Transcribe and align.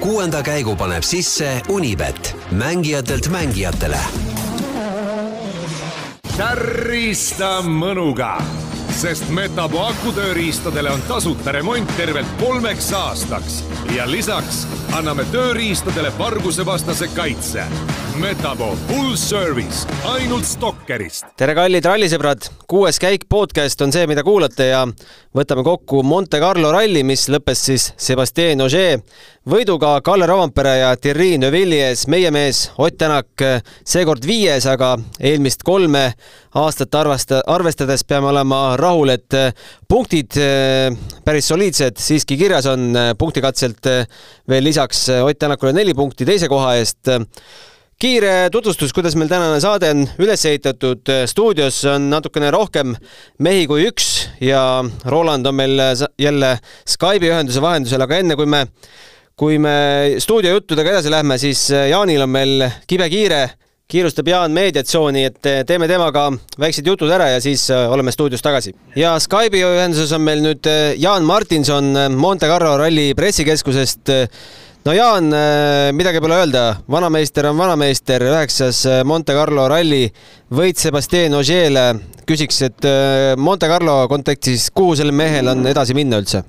kuuenda 0.00 0.42
käigu 0.42 0.76
paneb 0.76 1.02
sisse 1.02 1.62
Unibet, 1.68 2.36
mängijatelt 2.50 3.28
mängijatele. 3.28 3.98
tärista 6.36 7.60
mõnuga, 7.62 8.42
sest 8.96 9.28
Metapo 9.28 9.82
akutööriistadele 9.84 10.90
on 10.90 11.02
tasuta 11.08 11.52
remont 11.52 11.96
tervelt 11.96 12.26
kolmeks 12.40 12.92
aastaks 12.92 13.64
ja 13.96 14.10
lisaks 14.10 14.66
anname 14.92 15.24
tööriistadele 15.24 16.12
vargusevastase 16.18 17.08
kaitse. 17.08 17.64
Metapo 18.20 18.74
full 18.86 19.14
service 19.16 19.86
ainult 20.04 20.44
Stalkerist. 20.44 21.24
tere, 21.40 21.54
kallid 21.56 21.86
rallisõbrad, 21.88 22.50
kuues 22.68 22.98
käik 23.00 23.22
podcast 23.32 23.80
on 23.80 23.94
see, 23.94 24.04
mida 24.10 24.20
kuulate 24.26 24.66
ja 24.74 24.82
võtame 25.36 25.64
kokku 25.64 26.02
Monte 26.04 26.36
Carlo 26.42 26.68
ralli, 26.74 27.00
mis 27.06 27.22
lõppes 27.32 27.62
siis 27.70 27.86
Sebastian 27.96 28.60
Ogier 28.60 29.00
võiduga 29.48 29.94
Kalle 30.04 30.28
Rovanpere 30.28 30.74
ja 30.82 30.90
Thierry 31.00 31.38
Neuville'i 31.40 31.78
ees. 31.86 32.04
meie 32.12 32.28
mees 32.34 32.66
Ott 32.76 32.98
Tänak 33.00 33.46
seekord 33.88 34.28
viies, 34.28 34.68
aga 34.68 34.98
eelmist 35.16 35.64
kolme 35.64 36.10
aastat 36.60 37.00
arvesta-, 37.00 37.40
arvestades 37.48 38.04
peame 38.04 38.28
olema 38.34 38.76
rahul, 38.76 39.14
et 39.16 39.38
punktid 39.88 40.36
päris 41.24 41.48
soliidsed 41.48 41.96
siiski 41.96 42.36
kirjas 42.36 42.68
on. 42.68 42.92
punktikatselt 43.16 43.90
veel 44.48 44.64
lisaks 44.64 45.08
Ott 45.24 45.40
Tänakule 45.40 45.72
neli 45.72 45.96
punkti 45.96 46.28
teise 46.28 46.52
koha 46.52 46.76
eest 46.76 47.14
kiire 48.00 48.48
tutvustus, 48.52 48.94
kuidas 48.96 49.12
meil 49.18 49.28
tänane 49.28 49.58
saade 49.60 49.90
on 49.92 50.06
üles 50.22 50.44
ehitatud. 50.48 51.04
stuudios 51.28 51.82
on 51.84 52.08
natukene 52.08 52.48
rohkem 52.50 52.94
mehi 53.44 53.66
kui 53.68 53.84
üks 53.90 54.06
ja 54.40 54.62
Roland 55.04 55.46
on 55.46 55.58
meil 55.58 55.76
jälle 56.18 56.54
Skype'i 56.88 57.28
ühenduse 57.28 57.60
vahendusel, 57.60 58.00
aga 58.00 58.22
enne 58.22 58.36
kui 58.40 58.48
me, 58.48 58.62
kui 59.36 59.58
me 59.60 59.74
stuudiojuttudega 60.18 60.94
edasi 60.94 61.12
lähme, 61.12 61.36
siis 61.38 61.66
Jaanil 61.70 62.24
on 62.24 62.32
meil 62.32 62.64
kibekiire, 62.88 63.42
kiirustab 63.90 64.32
Jaan 64.32 64.56
meediatsiooni, 64.56 65.26
et 65.26 65.50
teeme 65.68 65.88
temaga 65.90 66.30
väiksed 66.62 66.88
jutud 66.88 67.12
ära 67.12 67.28
ja 67.34 67.44
siis 67.44 67.66
oleme 67.68 68.16
stuudios 68.16 68.40
tagasi. 68.40 68.72
ja 68.96 69.18
Skype'i 69.20 69.60
ühenduses 69.60 70.16
on 70.16 70.24
meil 70.24 70.40
nüüd 70.46 70.72
Jaan 70.96 71.28
Martinson 71.28 71.92
Monte 72.16 72.48
Carlo 72.48 72.78
ralli 72.80 73.10
pressikeskusest 73.18 74.16
no 74.84 74.92
Jaan, 74.96 75.28
midagi 75.92 76.20
pole 76.24 76.38
öelda, 76.40 76.62
vanameister 76.90 77.50
on 77.50 77.58
vanameister, 77.58 78.22
üheksas 78.30 78.84
Monte 79.04 79.34
Carlo 79.36 79.66
ralli, 79.68 80.06
võit 80.56 80.80
Sebastian 80.80 81.36
Ogier'le. 81.36 82.00
küsiks, 82.26 82.62
et 82.62 82.86
Monte 83.36 83.68
Carlo 83.68 84.06
kontekstis, 84.08 84.70
kuhu 84.70 84.94
sellel 84.96 85.16
mehel 85.16 85.50
on 85.52 85.66
edasi 85.66 85.94
minna 85.94 86.20
üldse? 86.22 86.42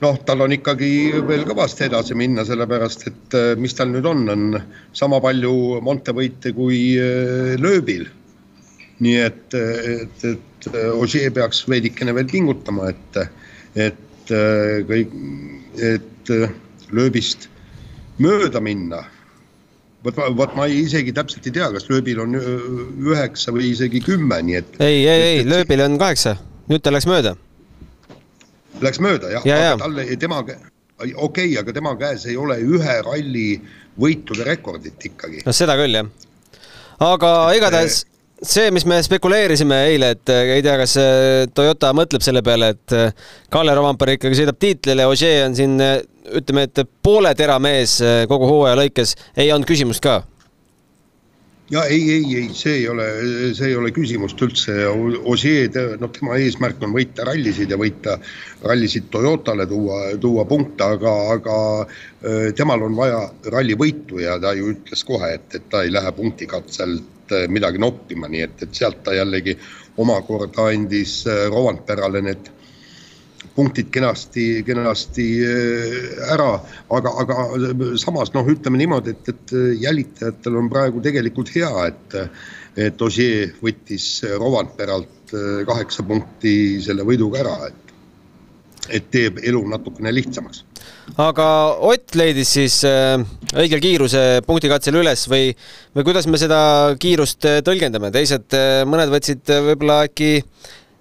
noh, 0.00 0.16
tal 0.24 0.40
on 0.40 0.52
ikkagi 0.56 1.20
veel 1.28 1.44
kõvasti 1.44 1.84
edasi 1.86 2.16
minna, 2.16 2.44
sellepärast 2.48 3.06
et 3.10 3.36
mis 3.60 3.74
tal 3.76 3.90
nüüd 3.92 4.06
on, 4.08 4.22
on 4.32 4.56
sama 4.96 5.20
palju 5.20 5.80
Monte 5.84 6.14
võite 6.16 6.54
kui 6.56 6.96
lööbil. 7.60 8.08
nii 9.00 9.20
et, 9.20 9.54
et, 9.54 10.24
et 10.24 10.66
Ogier 10.96 11.30
peaks 11.32 11.62
veidikene 11.68 12.16
veel 12.16 12.26
pingutama, 12.32 12.90
et, 12.90 13.20
et 13.76 14.34
kõik, 14.88 15.14
et 15.78 16.34
lööbist 16.96 17.48
mööda 18.20 18.60
minna. 18.60 19.04
vot, 20.04 20.16
vot 20.36 20.54
ma 20.56 20.66
isegi 20.70 21.12
täpselt 21.12 21.46
ei 21.46 21.54
tea, 21.58 21.68
kas 21.74 21.88
lööbil 21.90 22.22
on 22.22 22.36
üheksa 22.36 23.52
või 23.52 23.70
isegi 23.74 24.00
kümme, 24.04 24.40
nii 24.42 24.58
et. 24.60 24.80
ei, 24.80 25.04
ei, 25.04 25.22
ei, 25.28 25.44
lööbil 25.48 25.84
on 25.84 25.98
kaheksa, 26.00 26.36
nüüd 26.70 26.84
ta 26.84 26.92
läks 26.94 27.08
mööda. 27.10 27.36
Läks 28.80 29.00
mööda 29.02 29.34
jah 29.34 29.44
ja, 29.44 29.56
ja, 29.56 29.64
ja. 29.64 29.74
aga 29.74 29.84
talle, 29.84 30.06
tema, 30.16 30.40
okei 30.40 31.14
okay,, 31.26 31.52
aga 31.60 31.74
tema 31.76 31.94
käes 32.00 32.24
ei 32.30 32.36
ole 32.40 32.56
ühe 32.64 32.96
ralli 33.04 33.48
võitude 34.00 34.46
rekordit 34.48 35.10
ikkagi. 35.10 35.44
no 35.44 35.52
seda 35.56 35.76
küll 35.80 36.00
jah. 36.00 36.08
aga 37.04 37.34
igatahes 37.58 38.04
see, 38.42 38.70
mis 38.74 38.86
me 38.88 39.00
spekuleerisime 39.04 39.82
eile, 39.90 40.14
et 40.16 40.32
ei 40.32 40.64
tea, 40.64 40.76
kas 40.80 40.96
Toyota 41.54 41.92
mõtleb 41.96 42.24
selle 42.24 42.42
peale, 42.46 42.72
et 42.74 42.96
Kalle 43.52 43.76
Rovanpere 43.76 44.16
ikkagi 44.16 44.40
sõidab 44.40 44.60
tiitlile, 44.60 45.08
Ogier 45.10 45.44
on 45.46 45.56
siin 45.58 45.76
ütleme, 45.80 46.66
et 46.68 46.84
poole 47.02 47.32
tera 47.36 47.58
mees 47.62 47.98
kogu 48.30 48.48
hooaja 48.48 48.78
lõikes, 48.80 49.16
ei 49.36 49.52
olnud 49.52 49.68
küsimust 49.68 50.04
ka? 50.04 50.22
ja 51.70 51.84
ei, 51.84 52.10
ei, 52.10 52.24
ei, 52.36 52.48
see 52.54 52.80
ei 52.80 52.88
ole, 52.90 53.04
see 53.54 53.68
ei 53.70 53.76
ole 53.78 53.92
küsimust 53.94 54.40
üldse, 54.42 54.74
Ogier, 54.90 55.94
noh, 56.00 56.10
tema 56.14 56.38
eesmärk 56.42 56.82
on 56.86 56.96
võita 56.96 57.26
rallisid 57.28 57.70
ja 57.70 57.78
võita 57.78 58.16
rallisid 58.66 59.06
Toyotale, 59.12 59.68
tuua, 59.70 60.00
tuua 60.20 60.46
punkte, 60.50 60.88
aga, 60.96 61.14
aga 61.36 61.60
temal 62.58 62.88
on 62.88 62.98
vaja 62.98 63.22
rallivõitu 63.54 64.18
ja 64.24 64.36
ta 64.42 64.54
ju 64.58 64.72
ütles 64.74 65.06
kohe, 65.06 65.34
et, 65.38 65.46
et 65.54 65.70
ta 65.70 65.84
ei 65.86 65.94
lähe 65.94 66.12
punktikatselt 66.16 67.19
midagi 67.48 67.80
noppima, 67.82 68.28
nii 68.30 68.46
et, 68.46 68.62
et 68.64 68.74
sealt 68.74 69.02
ta 69.06 69.14
jällegi 69.16 69.56
omakorda 70.00 70.70
andis 70.70 71.22
Rovanperale 71.26 72.22
need 72.24 72.50
punktid 73.56 73.88
kenasti, 73.92 74.62
kenasti 74.64 75.26
ära, 76.32 76.52
aga, 76.92 77.12
aga 77.22 77.36
samas 78.00 78.32
noh, 78.36 78.48
ütleme 78.52 78.78
niimoodi, 78.80 79.14
et, 79.16 79.30
et 79.32 79.54
jälitajatel 79.82 80.58
on 80.60 80.70
praegu 80.72 81.02
tegelikult 81.04 81.52
hea, 81.56 81.72
et 81.90 82.18
et 82.80 83.02
Ogier 83.02 83.50
võttis 83.60 84.20
Rovanperalt 84.38 85.32
kaheksa 85.66 86.04
punkti 86.06 86.52
selle 86.84 87.02
võiduga 87.04 87.40
ära, 87.42 87.56
et 87.66 87.89
et 88.90 89.06
teeb 89.12 89.38
elu 89.46 89.60
natukene 89.70 90.12
lihtsamaks. 90.14 90.64
aga 91.16 91.46
Ott 91.90 92.14
leidis 92.18 92.52
siis 92.56 92.80
äh, 92.88 93.20
õigel 93.54 93.82
kiiruse 93.82 94.42
punktikatsel 94.46 95.00
üles 95.00 95.26
või, 95.30 95.54
või 95.96 96.06
kuidas 96.06 96.28
me 96.30 96.40
seda 96.40 96.60
kiirust 97.00 97.46
tõlgendame, 97.66 98.12
teised 98.14 98.56
äh, 98.56 98.82
mõned 98.88 99.12
võtsid 99.12 99.50
võib-olla 99.70 100.02
äkki 100.08 100.32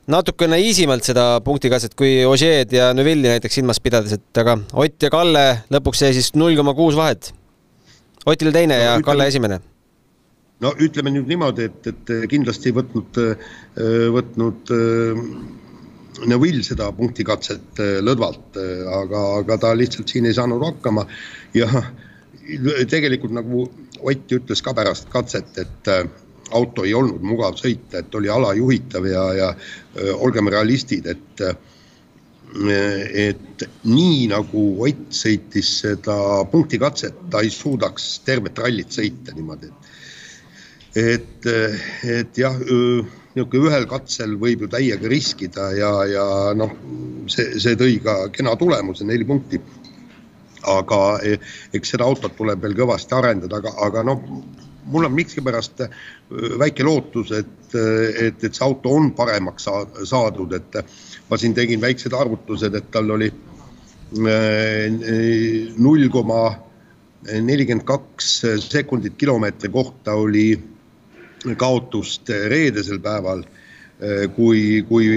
natukene 0.10 0.58
easimalt 0.64 1.06
seda 1.06 1.26
punktikatset 1.46 1.94
kui 1.98 2.24
Ogier'd 2.26 2.74
ja 2.74 2.92
Neuville'i 2.98 3.36
näiteks 3.36 3.60
silmas 3.60 3.82
pidades, 3.84 4.16
et 4.18 4.42
aga 4.42 4.58
Ott 4.74 5.06
ja 5.06 5.12
Kalle 5.14 5.46
lõpuks 5.74 6.06
jäi 6.06 6.16
siis 6.18 6.34
null 6.38 6.58
koma 6.58 6.74
kuus 6.78 6.98
vahet. 6.98 7.32
Otil 8.26 8.52
teine 8.54 8.76
no, 8.76 8.82
ja 8.82 8.96
ütleme, 8.96 9.06
Kalle 9.06 9.28
esimene. 9.30 9.60
no 10.66 10.74
ütleme 10.82 11.14
nüüd 11.14 11.30
niimoodi, 11.30 11.70
et, 11.70 11.94
et 11.94 12.14
kindlasti 12.32 12.74
võtnud, 12.76 13.22
võtnud 14.18 14.74
Neuville 16.28 16.64
seda 16.66 16.90
punktikatset 16.96 17.80
lõdvalt, 18.04 18.58
aga, 19.02 19.22
aga 19.42 19.58
ta 19.62 19.74
lihtsalt 19.78 20.12
siin 20.12 20.28
ei 20.28 20.36
saanud 20.36 20.64
hakkama. 20.66 21.06
Ja 21.58 21.70
tegelikult 22.90 23.36
nagu 23.36 23.70
Ott 24.00 24.32
ütles 24.32 24.62
ka 24.64 24.72
pärast 24.72 25.10
katset, 25.12 25.58
et 25.60 25.90
auto 26.56 26.86
ei 26.88 26.94
olnud 26.96 27.20
mugav 27.26 27.58
sõita, 27.60 28.00
et 28.00 28.16
oli 28.16 28.30
alajuhitav 28.32 29.04
ja, 29.10 29.24
ja 29.36 29.50
olgem 30.16 30.48
realistid, 30.48 31.10
et 31.12 31.44
et 33.20 33.66
nii 33.84 34.30
nagu 34.32 34.64
Ott 34.88 35.12
sõitis 35.14 35.74
seda 35.84 36.16
punktikatset, 36.50 37.20
ta 37.30 37.44
ei 37.44 37.52
suudaks 37.54 38.22
tervet 38.26 38.58
rallit 38.64 38.96
sõita 38.96 39.36
niimoodi, 39.36 39.68
et 39.68 40.00
et, 40.96 41.46
et 42.08 42.38
jah, 42.40 42.56
niisugune 43.36 43.70
ühel 43.70 43.86
katsel 43.90 44.38
võib 44.42 44.66
ju 44.66 44.70
täiega 44.72 45.10
riskida 45.12 45.70
ja, 45.78 45.92
ja 46.10 46.26
noh, 46.58 46.72
see, 47.30 47.60
see 47.62 47.78
tõi 47.78 48.00
ka 48.04 48.30
kena 48.34 48.56
tulemuse, 48.58 49.06
neli 49.06 49.28
punkti. 49.28 49.62
aga 50.70 50.98
eks 51.74 51.94
seda 51.94 52.04
autot 52.04 52.34
tuleb 52.36 52.60
veel 52.62 52.74
kõvasti 52.76 53.16
arendada, 53.16 53.62
aga, 53.62 53.72
aga 53.86 54.02
noh, 54.04 54.20
mul 54.92 55.06
on 55.08 55.14
miskipärast 55.16 55.86
väike 56.60 56.84
lootus, 56.84 57.32
et, 57.32 57.76
et, 57.76 58.44
et 58.44 58.54
see 58.54 58.66
auto 58.66 58.92
on 58.98 59.12
paremaks 59.16 59.70
saadud, 60.10 60.54
et 60.54 60.82
ma 61.30 61.38
siin 61.38 61.56
tegin 61.56 61.82
väiksed 61.82 62.14
arvutused, 62.14 62.76
et 62.76 62.92
tal 62.92 63.12
oli 63.16 63.30
null 65.78 66.10
koma 66.12 66.44
nelikümmend 67.30 67.86
kaks 67.86 68.32
sekundit 68.66 69.16
kilomeetri 69.20 69.70
kohta 69.70 70.16
oli 70.18 70.58
kaotust 71.58 72.30
reedesel 72.52 73.00
päeval, 73.04 73.44
kui, 74.36 74.82
kui 74.88 75.08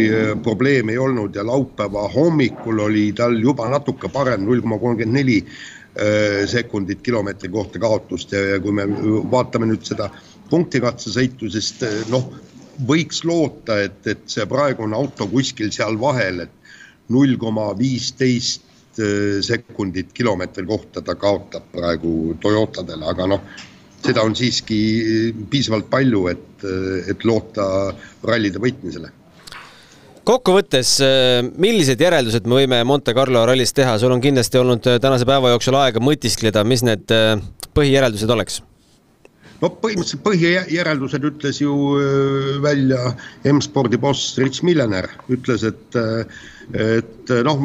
probleeme 0.42 0.92
ei 0.92 0.98
olnud 0.98 1.36
ja 1.38 1.44
laupäeva 1.46 2.08
hommikul 2.10 2.80
oli 2.82 3.12
tal 3.14 3.36
juba 3.38 3.69
natuke 3.70 4.10
parem, 4.10 4.42
null 4.46 4.62
koma 4.62 4.78
kolmkümmend 4.82 5.19
neli 5.20 5.38
sekundit 6.50 7.02
kilomeetri 7.04 7.50
kohta 7.52 7.78
kaotust 7.78 8.32
ja, 8.32 8.40
ja 8.54 8.60
kui 8.64 8.72
me 8.74 8.86
vaatame 9.30 9.69
nüüd 9.70 9.84
seda 9.86 10.08
punktikatsesõitu, 10.50 11.50
sest 11.52 11.84
noh, 12.10 12.26
võiks 12.88 13.22
loota, 13.28 13.78
et, 13.84 14.00
et 14.08 14.25
see 14.30 14.46
praegune 14.48 14.96
auto 14.96 15.28
kuskil 15.30 15.70
seal 15.75 15.98
vahel, 16.00 16.46
et 16.46 17.12
null 17.12 17.36
koma 17.40 17.70
viisteist 17.78 18.68
sekundit 19.46 20.12
kilomeetri 20.12 20.66
kohta 20.68 21.00
ta 21.04 21.14
kaotab 21.16 21.70
praegu 21.72 22.34
Toyotadele, 22.40 23.06
aga 23.08 23.28
noh, 23.30 23.44
seda 24.02 24.25
on 24.26 24.37
siiski 24.38 24.78
piisavalt 25.50 25.88
palju, 25.90 26.26
et, 26.32 26.64
et 27.10 27.26
loota 27.28 27.66
rallide 28.26 28.62
võitmisele. 28.62 29.12
Kokkuvõttes, 30.22 31.00
millised 31.58 32.02
järeldused 32.02 32.44
me 32.46 32.60
võime 32.60 32.82
Monte 32.87 33.14
Carlo 33.14 33.43
rallist 33.49 33.75
teha, 33.75 33.96
sul 33.99 34.12
on 34.14 34.22
kindlasti 34.22 34.60
olnud 34.60 34.87
tänase 35.02 35.26
päeva 35.26 35.50
jooksul 35.50 35.78
aega 35.81 36.02
mõtiskleda, 36.02 36.62
mis 36.62 36.84
need 36.87 37.10
põhijäreldused 37.75 38.31
oleks? 38.31 38.60
no 39.62 39.70
põhimõtteliselt 39.82 40.25
põhijäreldused 40.26 41.26
ütles 41.26 41.60
ju 41.62 41.75
välja 42.64 43.12
M-spordi 43.50 43.99
boss 44.02 44.34
Rich 44.40 44.64
Millener, 44.66 45.06
ütles, 45.31 45.62
et, 45.69 45.99
et 46.75 47.34
noh, 47.46 47.62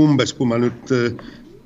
umbes 0.00 0.32
kui 0.36 0.48
ma 0.48 0.60
nüüd 0.62 0.94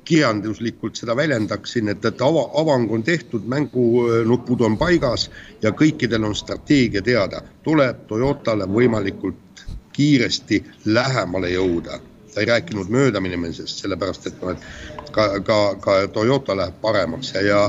kirjanduslikult 0.05 0.95
seda 0.99 1.15
väljendaksin, 1.17 1.89
et, 1.89 2.05
et 2.05 2.21
ava, 2.21 2.45
avang 2.61 2.91
on 2.93 3.03
tehtud, 3.03 3.45
mängunupud 3.49 4.61
on 4.65 4.77
paigas 4.77 5.29
ja 5.61 5.71
kõikidel 5.71 6.27
on 6.27 6.35
strateegia 6.35 7.01
teada, 7.05 7.41
tuleb 7.63 8.05
Toyotale 8.07 8.67
võimalikult 8.69 9.65
kiiresti 9.95 10.63
lähemale 10.85 11.49
jõuda. 11.55 11.99
ta 12.35 12.41
ei 12.41 12.47
rääkinud 12.49 12.89
möödaminemisest, 12.91 13.77
sellepärast 13.79 14.25
et 14.27 14.41
noh, 14.41 14.49
et 14.51 15.11
ka, 15.15 15.39
ka, 15.39 15.59
ka 15.79 15.93
Toyota 16.11 16.57
läheb 16.57 16.81
paremaks 16.81 17.33
ja, 17.33 17.41
ja 17.41 17.61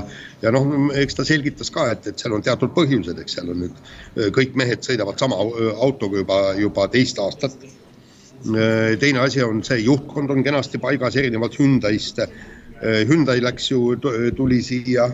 ja 0.42 0.52
noh, 0.52 0.66
eks 0.94 1.16
ta 1.16 1.24
selgitas 1.24 1.70
ka, 1.74 1.88
et, 1.92 2.06
et 2.10 2.18
seal 2.18 2.34
on 2.36 2.44
teatud 2.44 2.72
põhjused, 2.76 3.18
eks 3.22 3.38
seal 3.38 3.52
on 3.52 3.62
nüüd 3.64 3.80
kõik 4.36 4.56
mehed 4.58 4.84
sõidavad 4.84 5.18
sama 5.20 5.38
autoga 5.38 6.22
juba, 6.22 6.40
juba 6.58 6.88
teist 6.92 7.20
aastat 7.22 7.56
teine 9.00 9.22
asi 9.24 9.42
on 9.42 9.62
see, 9.64 9.80
juhtkond 9.84 10.30
on 10.30 10.44
kenasti 10.44 10.78
paigas, 10.78 11.16
erinevalt 11.16 11.58
Hyundai'st. 11.58 12.20
Äh, 12.22 13.02
Hyundai 13.08 13.40
läks 13.42 13.70
ju, 13.70 13.96
tuli 14.36 14.62
siia 14.62 15.08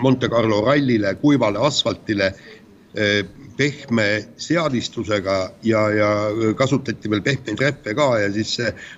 Monte 0.00 0.28
Carlo 0.28 0.62
rallile, 0.64 1.14
kuivale 1.18 1.58
asfaltile 1.58 2.30
äh, 2.30 3.20
pehme 3.56 4.06
seadistusega 4.40 5.36
ja, 5.66 5.82
ja 5.90 6.10
kasutati 6.56 7.10
veel 7.10 7.22
pehmeid 7.22 7.60
reppe 7.60 7.94
ka 7.98 8.06
ja 8.22 8.30
siis 8.32 8.54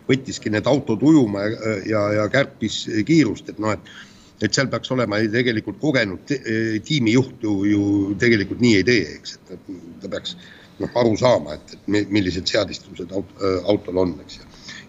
võttiski 0.06 0.52
need 0.52 0.69
autod 0.70 1.02
ujuma 1.02 1.49
ja, 1.49 1.76
ja, 1.88 2.02
ja 2.20 2.29
kärpis 2.31 2.84
kiirust, 3.08 3.50
et 3.50 3.62
noh, 3.62 3.75
et 3.75 3.94
et 4.43 4.50
seal 4.55 4.67
peaks 4.67 4.90
olema 4.90 5.20
tegelikult 5.31 5.76
kogenud 5.79 6.32
tiimijuht 6.87 7.44
ju, 7.46 7.52
ju 7.69 7.82
tegelikult 8.19 8.62
nii 8.62 8.81
ei 8.81 8.87
tee, 8.87 9.05
eks, 9.20 9.37
et 9.55 9.69
ta 10.02 10.11
peaks 10.11 10.34
noh, 10.82 10.93
aru 11.00 11.17
saama, 11.19 11.56
et, 11.56 11.75
et 11.76 12.12
millised 12.12 12.49
seadistused 12.50 13.12
aut, 13.14 13.31
äh, 13.40 13.58
autol 13.70 14.02
on, 14.05 14.14
eks 14.25 14.38
ju. 14.38 14.49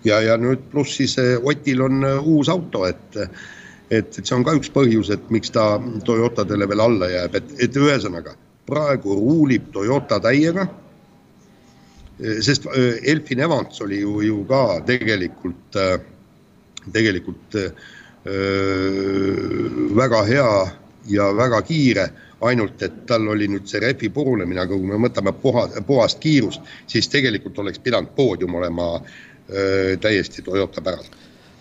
ja, 0.09 0.21
ja 0.23 0.37
nüüd 0.39 0.65
pluss 0.71 0.97
siis 0.99 1.17
äh, 1.21 1.35
Otil 1.41 1.83
on 1.85 2.03
äh, 2.07 2.29
uus 2.35 2.51
auto, 2.53 2.85
et 2.89 3.19
et, 3.93 4.07
et 4.17 4.25
see 4.25 4.35
on 4.35 4.45
ka 4.45 4.55
üks 4.57 4.71
põhjus, 4.73 5.11
et 5.13 5.25
miks 5.33 5.51
ta 5.53 5.77
Toyotadele 6.07 6.65
veel 6.69 6.81
alla 6.81 7.09
jääb, 7.11 7.35
et, 7.37 7.51
et 7.61 7.75
ühesõnaga 7.77 8.33
praegu 8.65 9.17
ruulib 9.19 9.67
Toyota 9.73 10.19
täiega. 10.23 10.65
sest 12.41 12.65
Elfin 13.03 13.39
Evans 13.43 13.81
oli 13.81 13.99
ju, 13.99 14.21
ju 14.23 14.45
ka 14.49 14.79
tegelikult, 14.87 15.75
tegelikult 16.93 17.57
öö, 17.57 17.69
väga 19.97 20.23
hea 20.25 20.51
ja 21.11 21.33
väga 21.35 21.61
kiire 21.61 22.07
ainult 22.47 22.81
et 22.85 23.03
tal 23.09 23.27
oli 23.33 23.47
nüüd 23.51 23.67
see 23.69 23.81
rehvi 23.83 24.09
purunemine, 24.13 24.63
aga 24.63 24.75
kui 24.75 24.89
me 24.89 24.99
võtame 25.07 25.33
puha, 25.41 25.67
puhast 25.87 26.19
kiirust, 26.23 26.73
siis 26.89 27.09
tegelikult 27.11 27.59
oleks 27.63 27.81
pidanud 27.83 28.13
poodium 28.17 28.59
olema 28.59 28.95
öö, 28.99 29.97
täiesti 30.01 30.45
Toyota 30.45 30.81
päralt. 30.81 31.17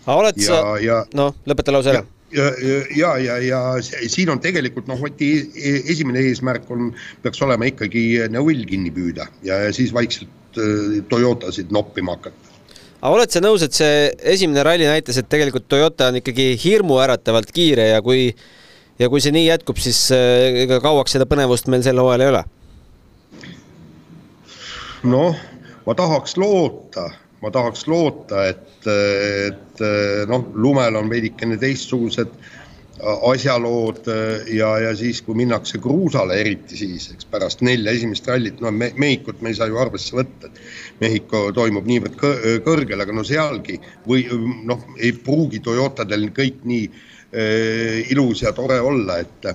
aga 0.06 0.18
oled 0.18 0.42
ja, 0.42 0.58
sa, 0.82 1.00
noh, 1.18 1.34
lõpeta 1.46 1.74
lause 1.74 1.94
ära 1.94 2.04
ja, 2.32 2.48
ja, 2.96 3.16
ja, 3.20 3.38
ja 3.44 3.60
siin 3.82 4.30
on 4.32 4.40
tegelikult 4.42 4.88
noh, 4.90 5.02
Oti 5.04 5.32
e-, 5.54 5.82
esimene 5.92 6.24
eesmärk 6.30 6.70
on, 6.72 6.92
peaks 7.22 7.42
olema 7.44 7.68
ikkagi 7.68 8.06
null 8.32 8.64
kinni 8.68 8.94
püüda 8.94 9.28
ja, 9.42 9.60
ja 9.66 9.74
siis 9.74 9.92
vaikselt 9.94 10.30
Toyotasid 11.08 11.70
noppima 11.72 12.16
hakata 12.16 12.50
aga 13.02 13.12
oled 13.12 13.34
sa 13.34 13.40
nõus, 13.42 13.62
et 13.66 13.76
see 13.76 14.08
esimene 14.34 14.64
ralli 14.66 14.88
näitas, 14.88 15.18
et 15.18 15.28
tegelikult 15.30 15.68
Toyota 15.68 16.10
on 16.12 16.20
ikkagi 16.22 16.52
hirmuäratavalt 16.64 17.50
kiire 17.54 17.88
ja 17.92 18.02
kui 18.04 18.28
äh, 18.30 18.42
ja 19.02 19.10
kui 19.10 19.22
see 19.24 19.34
nii 19.34 19.48
jätkub, 19.48 19.80
siis 19.82 20.04
äh, 20.14 20.62
ega 20.64 20.80
kauaks 20.84 21.16
seda 21.16 21.26
põnevust 21.28 21.70
meil 21.72 21.84
sel 21.86 22.00
hooajal 22.02 22.26
ei 22.26 22.32
ole? 22.32 22.44
noh, 25.12 25.38
ma 25.86 25.94
tahaks 25.98 26.36
loota, 26.38 27.08
ma 27.42 27.50
tahaks 27.50 27.88
loota, 27.90 28.46
et, 28.52 28.86
et 28.86 29.86
noh, 30.30 30.44
lumel 30.54 30.98
on 31.00 31.10
veidikene 31.10 31.58
teistsugused 31.58 32.36
asjalood 33.02 34.06
ja, 34.54 34.68
ja 34.78 34.92
siis, 34.94 35.18
kui 35.26 35.34
minnakse 35.34 35.80
kruusale, 35.82 36.36
eriti 36.38 36.78
siis, 36.78 37.08
eks 37.10 37.26
pärast 37.32 37.64
nelja 37.66 37.90
esimest 37.96 38.28
rallit, 38.30 38.60
no 38.62 38.70
me, 38.70 38.92
Mehhikut 38.94 39.40
me 39.42 39.50
ei 39.50 39.58
saa 39.58 39.66
ju 39.72 39.80
arvesse 39.82 40.14
võtta, 40.14 40.46
et 40.46 40.60
Mehhiko 41.02 41.48
toimub 41.56 41.88
niivõrd 41.88 42.20
kõrgel, 42.62 43.02
aga 43.02 43.16
no 43.16 43.24
sealgi 43.26 43.80
või 44.06 44.28
noh, 44.68 44.84
ei 45.00 45.10
pruugi 45.18 45.58
Toyotadel 45.64 46.28
kõik 46.36 46.62
nii 46.68 46.86
ilus 47.32 48.42
ja 48.42 48.52
tore 48.52 48.80
olla, 48.80 49.18
et, 49.18 49.46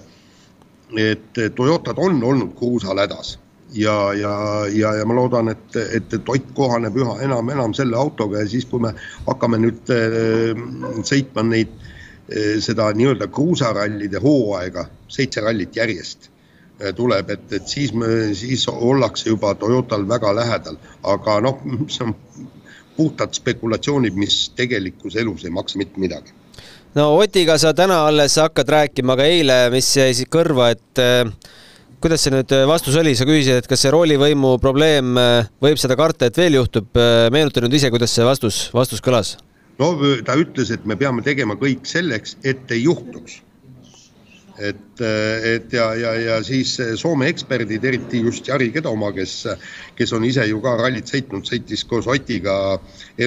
et 0.98 1.42
Toyotad 1.56 1.98
on 1.98 2.24
olnud 2.24 2.56
kruusal 2.58 2.98
hädas. 2.98 3.38
Ja, 3.74 4.14
ja, 4.14 4.66
ja, 4.72 4.94
ja 4.96 5.06
ma 5.06 5.16
loodan, 5.16 5.50
et, 5.52 5.76
et, 5.76 6.14
Ott 6.30 6.54
kohaneb 6.56 6.96
üha 6.96 7.18
enam, 7.26 7.50
enam 7.52 7.74
selle 7.76 7.98
autoga 8.00 8.40
ja 8.40 8.48
siis, 8.48 8.66
kui 8.66 8.80
me 8.80 8.94
hakkame 9.26 9.60
nüüd 9.60 9.92
äh, 9.92 10.56
sõitma 11.04 11.44
neid 11.44 11.74
äh,, 11.76 12.56
seda 12.64 12.88
nii-öelda 12.96 13.28
kruusarallide 13.28 14.24
hooaega, 14.24 14.88
seitse 15.12 15.44
rallit 15.44 15.76
järjest 15.76 16.30
äh, 16.30 16.94
tuleb, 16.96 17.30
et, 17.36 17.46
et 17.60 17.68
siis 17.68 17.92
me, 17.92 18.32
siis 18.40 18.64
ollakse 18.72 19.34
juba 19.34 19.52
Toyotal 19.60 20.08
väga 20.08 20.32
lähedal, 20.40 20.80
aga 21.04 21.40
noh, 21.44 21.60
see 21.92 22.08
on 22.08 22.16
puhtad 22.96 23.36
spekulatsioonid, 23.36 24.16
mis 24.16 24.46
tegelikus 24.56 25.20
elus 25.20 25.44
ei 25.44 25.52
maksa 25.54 25.84
mitte 25.84 26.00
midagi 26.00 26.37
no 26.98 27.12
Otiga 27.22 27.58
sa 27.62 27.74
täna 27.78 28.02
alles 28.08 28.38
hakkad 28.42 28.70
rääkima, 28.74 29.14
aga 29.14 29.26
eile, 29.30 29.58
mis 29.74 29.90
jäi 30.00 30.16
siis 30.18 30.30
kõrva, 30.34 30.72
et 30.74 31.02
äh, 31.02 31.30
kuidas 32.04 32.24
see 32.26 32.34
nüüd 32.34 32.54
äh, 32.56 32.66
vastus 32.70 32.98
oli, 32.98 33.14
sa 33.18 33.28
küsisid, 33.28 33.62
et 33.62 33.70
kas 33.70 33.84
see 33.86 33.94
roolivõimu 33.94 34.56
probleem 34.64 35.18
äh, 35.22 35.50
võib 35.64 35.82
seda 35.82 35.98
karta, 36.00 36.30
et 36.30 36.40
veel 36.40 36.58
juhtub, 36.58 36.90
meenuta 37.34 37.64
nüüd 37.64 37.78
ise, 37.78 37.92
kuidas 37.94 38.16
see 38.16 38.26
vastus, 38.28 38.68
vastus 38.76 39.04
kõlas? 39.06 39.36
no 39.78 39.92
ta 40.26 40.38
ütles, 40.42 40.72
et 40.74 40.88
me 40.90 40.98
peame 40.98 41.22
tegema 41.26 41.58
kõik 41.60 41.86
selleks, 41.86 42.40
et 42.48 42.72
ei 42.74 42.88
juhtuks 42.88 43.44
et, 44.59 45.01
et 45.01 45.74
ja, 45.74 45.88
ja, 45.95 46.13
ja 46.19 46.38
siis 46.44 46.74
Soome 46.98 47.30
eksperdid, 47.31 47.83
eriti 47.86 48.21
just 48.25 48.48
Jari 48.48 48.69
Kedomaa, 48.74 49.12
kes, 49.15 49.36
kes 49.98 50.13
on 50.18 50.25
ise 50.25 50.45
ju 50.50 50.62
ka 50.63 50.75
rallit 50.81 51.09
sõitnud, 51.09 51.45
sõitis 51.48 51.86
koos 51.88 52.09
Otiga 52.09 52.56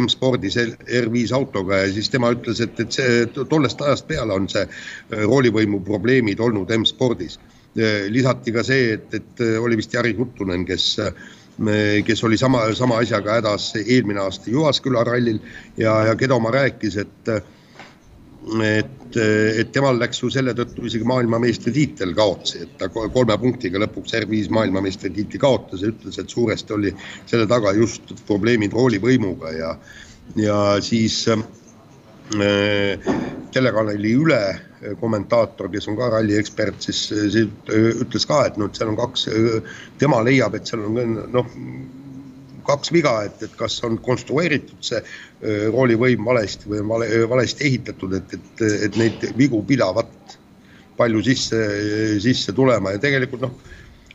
M-spordis 0.00 0.58
R5 0.58 1.34
autoga 1.36 1.84
ja 1.84 1.90
siis 1.94 2.10
tema 2.10 2.32
ütles, 2.34 2.62
et, 2.64 2.80
et 2.82 2.98
see 2.98 3.26
tollest 3.40 3.82
ajast 3.82 4.08
peale 4.10 4.34
on 4.34 4.48
see 4.50 4.66
roolivõimu 5.10 5.82
probleemid 5.86 6.40
olnud 6.40 6.70
M-spordis. 6.80 7.38
lisati 8.10 8.52
ka 8.52 8.64
see, 8.66 8.94
et, 8.96 9.14
et 9.14 9.44
oli 9.60 9.76
vist 9.78 9.94
Jari 9.94 10.14
Huttunen, 10.18 10.66
kes 10.66 10.96
kes 12.06 12.24
oli 12.24 12.38
sama, 12.40 12.62
sama 12.74 12.98
asjaga 13.02 13.34
hädas 13.36 13.74
eelmine 13.76 14.20
aasta 14.20 14.50
Jyvaskyla 14.50 15.04
rallil 15.04 15.38
ja, 15.76 16.06
ja 16.08 16.14
Kedomaa 16.16 16.54
rääkis, 16.54 16.96
et 16.96 17.28
et, 18.64 19.16
et 19.60 19.72
temal 19.72 19.98
läks 20.00 20.22
ju 20.22 20.30
selle 20.32 20.54
tõttu 20.56 20.86
isegi 20.88 21.06
maailmameistritiitel 21.08 22.14
kaotsi, 22.16 22.64
et 22.64 22.76
ta 22.80 22.88
kolme 22.88 23.36
punktiga 23.40 23.82
lõpuks 23.82 24.16
R5 24.22 24.52
maailmameistritiitli 24.56 25.40
kaotas 25.42 25.84
ja 25.84 25.92
ütles, 25.92 26.18
et 26.18 26.32
suuresti 26.32 26.76
oli 26.76 26.94
selle 27.26 27.46
taga 27.50 27.74
just 27.76 28.14
probleemid 28.26 28.72
roolivõimuga 28.76 29.52
ja, 29.56 29.74
ja 30.40 30.58
siis 30.84 31.22
äh, 31.28 31.44
telekanali 33.52 34.16
Üle 34.16 34.42
kommentaator, 35.00 35.68
kes 35.68 35.90
on 35.90 35.96
ka 35.98 36.08
ralliekspert, 36.14 36.80
siis, 36.80 37.02
siis 37.10 37.50
ütles 37.68 38.24
ka, 38.28 38.44
et 38.48 38.56
noh, 38.56 38.70
et 38.70 38.78
seal 38.78 38.92
on 38.92 38.96
kaks, 38.96 39.26
tema 40.00 40.22
leiab, 40.24 40.56
et 40.56 40.70
seal 40.70 40.86
on 40.86 41.18
noh, 41.34 41.50
kaks 42.66 42.92
viga, 42.92 43.16
et, 43.28 43.42
et 43.46 43.56
kas 43.58 43.78
on 43.86 43.98
konstrueeritud 44.04 44.84
see 44.84 45.00
roolivõim 45.72 46.24
valesti 46.26 46.68
või 46.70 46.82
on 46.84 46.88
vale, 46.94 47.10
valesti 47.30 47.66
ehitatud, 47.68 48.16
et, 48.18 48.34
et, 48.36 48.64
et 48.88 48.98
neid 49.00 49.26
vigu 49.38 49.62
pidavat 49.66 50.36
palju 51.00 51.22
sisse, 51.24 51.60
sisse 52.20 52.52
tulema. 52.56 52.92
Ja 52.92 53.00
tegelikult 53.02 53.44
noh, 53.46 53.54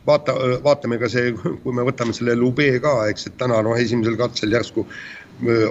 vaata, 0.06 0.34
vaatame 0.64 0.98
ka 1.02 1.10
see, 1.10 1.32
kui 1.34 1.74
me 1.74 1.86
võtame 1.86 2.14
selle 2.16 2.36
Lube 2.38 2.68
ka, 2.82 2.98
eks, 3.10 3.30
et 3.30 3.38
täna 3.40 3.58
noh, 3.66 3.74
esimesel 3.78 4.18
katsel 4.20 4.54
järsku 4.54 4.86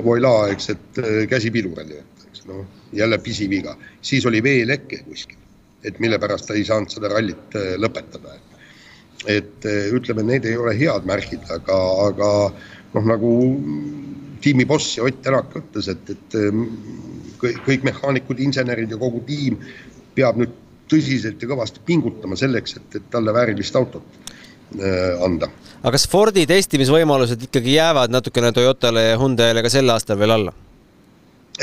Voila, 0.06 0.34
eks, 0.54 0.70
et 0.76 1.00
käsi 1.32 1.50
piduril, 1.54 1.96
eks 2.28 2.44
noh, 2.50 2.66
jälle 2.94 3.18
pisiviga, 3.24 3.74
siis 4.06 4.28
oli 4.30 4.44
veeleke 4.46 5.00
kuskil, 5.08 5.40
et 5.88 5.98
mille 6.04 6.20
pärast 6.22 6.50
ta 6.50 6.58
ei 6.58 6.68
saanud 6.68 6.92
seda 6.94 7.10
rallit 7.16 7.58
lõpetada, 7.82 8.36
et 9.28 9.66
et 9.66 9.94
ütleme, 9.96 10.24
need 10.24 10.46
ei 10.46 10.58
ole 10.58 10.76
head 10.78 11.08
märgid, 11.08 11.46
aga, 11.54 11.78
aga 12.10 12.30
noh, 12.96 13.08
nagu 13.08 13.32
tiimi 14.44 14.66
boss 14.70 15.00
Ott 15.02 15.22
Tänak 15.26 15.56
ütles, 15.58 15.90
et, 15.90 16.10
et 16.10 16.38
ehm, 16.38 16.68
kõik, 17.42 17.62
kõik 17.66 17.88
mehaanikud, 17.90 18.42
insenerid 18.46 18.92
ja 18.92 19.00
kogu 19.02 19.24
tiim 19.26 19.58
peab 20.16 20.38
nüüd 20.40 20.54
tõsiselt 20.92 21.42
ja 21.42 21.50
kõvasti 21.50 21.82
pingutama 21.86 22.38
selleks, 22.38 22.78
et, 22.78 23.00
et 23.00 23.08
talle 23.12 23.34
väärilist 23.34 23.76
autot 23.76 24.22
anda. 25.24 25.50
aga 25.82 25.92
kas 25.94 26.08
Fordi 26.10 26.46
testimisvõimalused 26.50 27.48
ikkagi 27.48 27.78
jäävad 27.78 28.14
natukene 28.14 28.52
Toyotale 28.52 29.10
ja 29.12 29.18
Hyundai'le 29.22 29.66
ka 29.66 29.72
sel 29.72 29.90
aastal 29.94 30.20
veel 30.20 30.36
alla? 30.38 30.54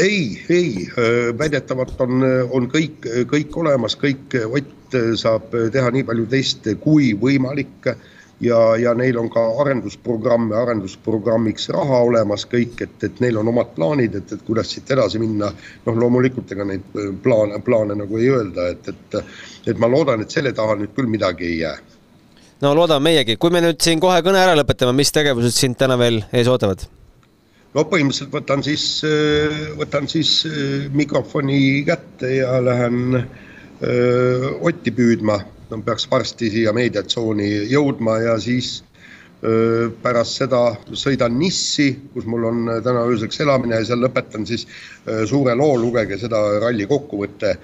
Ei, 0.01 0.45
ei, 0.49 0.89
väidetavalt 1.39 2.01
on, 2.01 2.25
on 2.51 2.69
kõik, 2.73 3.07
kõik 3.29 3.57
olemas, 3.57 3.97
kõik 4.01 4.39
Ott 4.49 4.97
saab 5.17 5.55
teha 5.73 5.91
nii 5.91 6.05
palju 6.05 6.27
teste 6.29 6.75
kui 6.81 7.13
võimalik 7.17 7.89
ja, 8.43 8.77
ja 8.77 8.95
neil 8.95 9.19
on 9.19 9.31
ka 9.31 9.43
arendusprogramme, 9.63 10.57
arendusprogrammiks 10.57 11.69
raha 11.75 12.03
olemas 12.09 12.47
kõik, 12.51 12.81
et, 12.85 12.97
et 13.05 13.21
neil 13.25 13.39
on 13.41 13.49
omad 13.53 13.75
plaanid, 13.77 14.17
et, 14.19 14.33
et 14.33 14.45
kuidas 14.47 14.73
siit 14.73 14.91
edasi 14.91 15.21
minna. 15.23 15.53
noh, 15.87 15.99
loomulikult 16.05 16.53
ega 16.53 16.67
neid 16.69 16.87
plaane, 17.23 17.61
plaane 17.65 17.97
nagu 17.99 18.19
ei 18.21 18.31
öelda, 18.33 18.69
et, 18.75 18.89
et, 18.89 19.21
et 19.73 19.79
ma 19.79 19.91
loodan, 19.91 20.23
et 20.23 20.31
selle 20.31 20.53
taha 20.57 20.77
nüüd 20.81 20.95
küll 20.97 21.11
midagi 21.11 21.49
ei 21.49 21.59
jää. 21.63 21.77
no 22.63 22.75
loodame 22.79 23.11
meiegi, 23.11 23.37
kui 23.37 23.55
me 23.55 23.63
nüüd 23.65 23.81
siin 23.83 24.03
kohe 24.03 24.19
kõne 24.25 24.43
ära 24.43 24.57
lõpetame, 24.59 24.97
mis 24.97 25.15
tegevused 25.15 25.55
sind 25.57 25.79
täna 25.79 25.99
veel 26.01 26.25
ees 26.33 26.51
ootavad? 26.51 26.89
No 27.75 27.85
põhimõtteliselt 27.89 28.33
võtan 28.35 28.63
siis, 28.65 28.85
võtan 29.79 30.09
siis 30.11 30.33
mikrofoni 30.93 31.83
kätte 31.89 32.37
ja 32.37 32.61
lähen 32.65 33.17
öö, 33.17 34.55
Otti 34.61 34.93
püüdma. 34.95 35.41
Peaks 35.73 36.05
varsti 36.11 36.51
siia 36.53 36.73
meediatsooni 36.77 37.47
jõudma 37.71 38.19
ja 38.21 38.35
siis 38.41 38.83
öö, 39.41 39.89
pärast 40.03 40.43
seda 40.43 40.61
sõidan 40.93 41.39
Nissi, 41.41 41.95
kus 42.13 42.29
mul 42.29 42.45
on 42.51 42.67
täna 42.85 43.07
ööseks 43.09 43.41
elamine 43.41 43.81
ja 43.81 43.89
seal 43.89 44.05
lõpetan 44.05 44.45
siis 44.49 44.67
öö, 45.07 45.25
suure 45.27 45.57
loo, 45.57 45.79
lugege 45.81 46.21
seda 46.21 46.43
ralli 46.61 46.87
kokkuvõte 46.91 47.57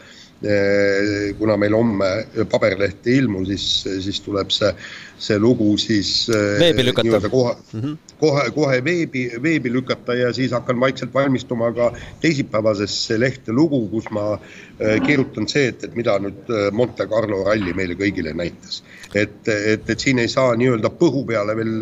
kuna 1.38 1.56
meil 1.58 1.74
homme 1.74 2.08
paberleht 2.50 3.06
ei 3.10 3.16
ilmu, 3.18 3.40
siis, 3.48 3.64
siis 4.04 4.20
tuleb 4.22 4.52
see, 4.54 4.70
see 5.18 5.38
lugu 5.42 5.72
siis 5.82 6.28
veebi 6.60 6.84
lükata. 6.86 7.28
kohe 7.28 7.56
mm, 7.72 7.80
-hmm. 7.80 7.96
kohe, 8.20 8.44
kohe 8.54 8.84
veebi, 8.84 9.24
veebi 9.42 9.72
lükata 9.72 10.14
ja 10.14 10.32
siis 10.32 10.54
hakkan 10.54 10.80
vaikselt 10.80 11.14
valmistuma 11.14 11.72
ka 11.72 11.92
teisipäevasesse 12.20 13.20
lehte 13.20 13.52
lugu, 13.52 13.88
kus 13.88 14.10
ma 14.10 14.38
kirjutan 15.06 15.48
see, 15.48 15.66
et, 15.68 15.84
et 15.84 15.96
mida 15.96 16.18
nüüd 16.22 16.54
Monte 16.72 17.06
Carlo 17.06 17.42
ralli 17.44 17.74
meile 17.74 17.98
kõigile 17.98 18.34
näitas. 18.34 18.82
et, 19.14 19.48
et, 19.48 19.90
et 19.90 20.00
siin 20.00 20.18
ei 20.18 20.28
saa 20.28 20.54
nii-öelda 20.54 20.90
põhu 20.90 21.24
peale 21.26 21.56
veel 21.56 21.74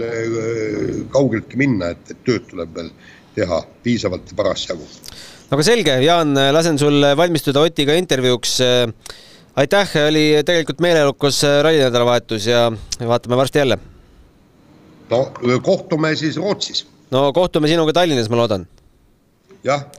kaugeltki 1.12 1.56
minna, 1.56 1.92
et, 1.92 2.10
et 2.10 2.24
tööd 2.24 2.48
tuleb 2.48 2.72
veel 2.74 2.90
teha 3.36 3.62
piisavalt 3.82 4.32
parasjagu 4.36 4.86
aga 5.50 5.66
selge, 5.66 5.96
Jaan, 6.02 6.34
lasen 6.54 6.78
sul 6.80 7.04
valmistuda 7.18 7.62
Otiga 7.66 7.94
intervjuuks. 7.98 8.58
aitäh, 9.56 9.92
oli 10.08 10.24
tegelikult 10.44 10.80
meeleolukas 10.84 11.42
rallinädalavahetus 11.62 12.46
ja 12.46 12.72
vaatame 13.08 13.36
varsti 13.36 13.58
jälle. 13.58 13.78
no 15.10 15.32
kohtume 15.62 16.16
siis 16.16 16.36
Rootsis. 16.36 16.86
no 17.10 17.32
kohtume 17.32 17.68
sinuga 17.68 17.92
Tallinnas, 17.92 18.28
ma 18.28 18.36
loodan. 18.36 18.66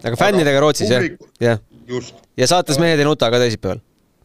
aga 0.04 0.16
fännidega 0.16 0.60
Rootsis 0.60 0.90
jah, 0.90 1.04
jah. 1.40 1.60
ja 2.38 2.48
saates 2.48 2.80
Mehed 2.80 3.00
ei 3.00 3.06
nuta 3.06 3.32
ka 3.32 3.40
teisipäeval. 3.40 3.80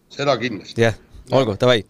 seda 0.08 0.36
kindlasti. 0.36 0.80
jah, 0.82 0.94
olgu, 1.30 1.56
davai 1.60 1.84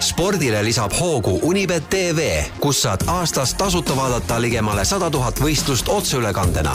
spordile 0.00 0.62
lisab 0.64 0.92
hoogu 1.00 1.38
Unibet 1.42 1.88
tv, 1.90 2.42
kus 2.60 2.82
saad 2.82 3.04
aastas 3.10 3.54
tasuta 3.54 3.96
vaadata 3.96 4.40
ligemale 4.42 4.84
sada 4.84 5.10
tuhat 5.10 5.40
võistlust 5.40 5.88
otseülekandena. 5.88 6.74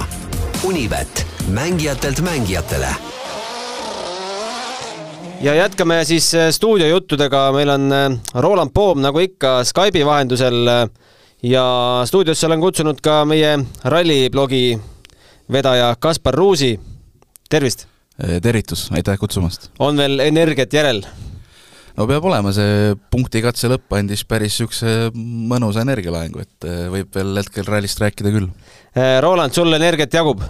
Unibet, 0.64 1.26
mängijatelt 1.50 2.22
mängijatele. 2.22 2.88
ja 5.42 5.56
jätkame 5.56 6.06
siis 6.06 6.34
äh, 6.36 6.50
stuudiojuttudega, 6.52 7.52
meil 7.52 7.70
on 7.70 7.92
äh, 7.92 8.20
Roland 8.34 8.72
Poom 8.74 9.02
nagu 9.02 9.20
ikka 9.20 9.64
Skype'i 9.64 10.06
vahendusel 10.06 10.68
äh, 10.68 10.90
ja 11.44 11.64
stuudiosse 12.06 12.48
olen 12.48 12.62
kutsunud 12.62 13.00
ka 13.02 13.26
meie 13.26 13.60
ralliblogi 13.84 14.80
vedaja 15.52 15.96
Kaspar 16.00 16.34
Ruusi. 16.34 16.80
tervist! 17.50 17.88
tervitus, 18.42 18.90
aitäh 18.92 19.18
kutsumast! 19.20 19.72
on 19.80 19.98
veel 19.98 20.20
energiat 20.20 20.74
järel? 20.74 21.04
No 21.98 22.08
peab 22.10 22.26
olema, 22.30 22.52
see 22.56 22.96
punktikatse 23.14 23.70
lõpp 23.72 23.96
andis 23.98 24.26
päris 24.28 24.58
niisuguse 24.60 25.12
mõnusa 25.16 25.84
energialaengu, 25.86 26.44
et 26.44 26.68
äh, 26.68 26.86
võib 26.94 27.14
veel 27.16 27.42
hetkel 27.42 27.68
rallist 27.70 28.02
rääkida 28.04 28.34
küll. 28.36 28.50
Äh, 28.96 29.18
Roland, 29.24 29.56
sul 29.56 29.74
energiat 29.78 30.14
jagub? 30.14 30.44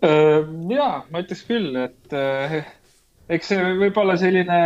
Äh, 0.00 0.40
jaa, 0.72 1.04
ma 1.10 1.24
ütleks 1.24 1.44
küll, 1.48 1.76
et 1.84 2.16
eks 3.30 3.52
see 3.52 3.76
võib 3.80 4.00
olla 4.00 4.16
selline 4.20 4.58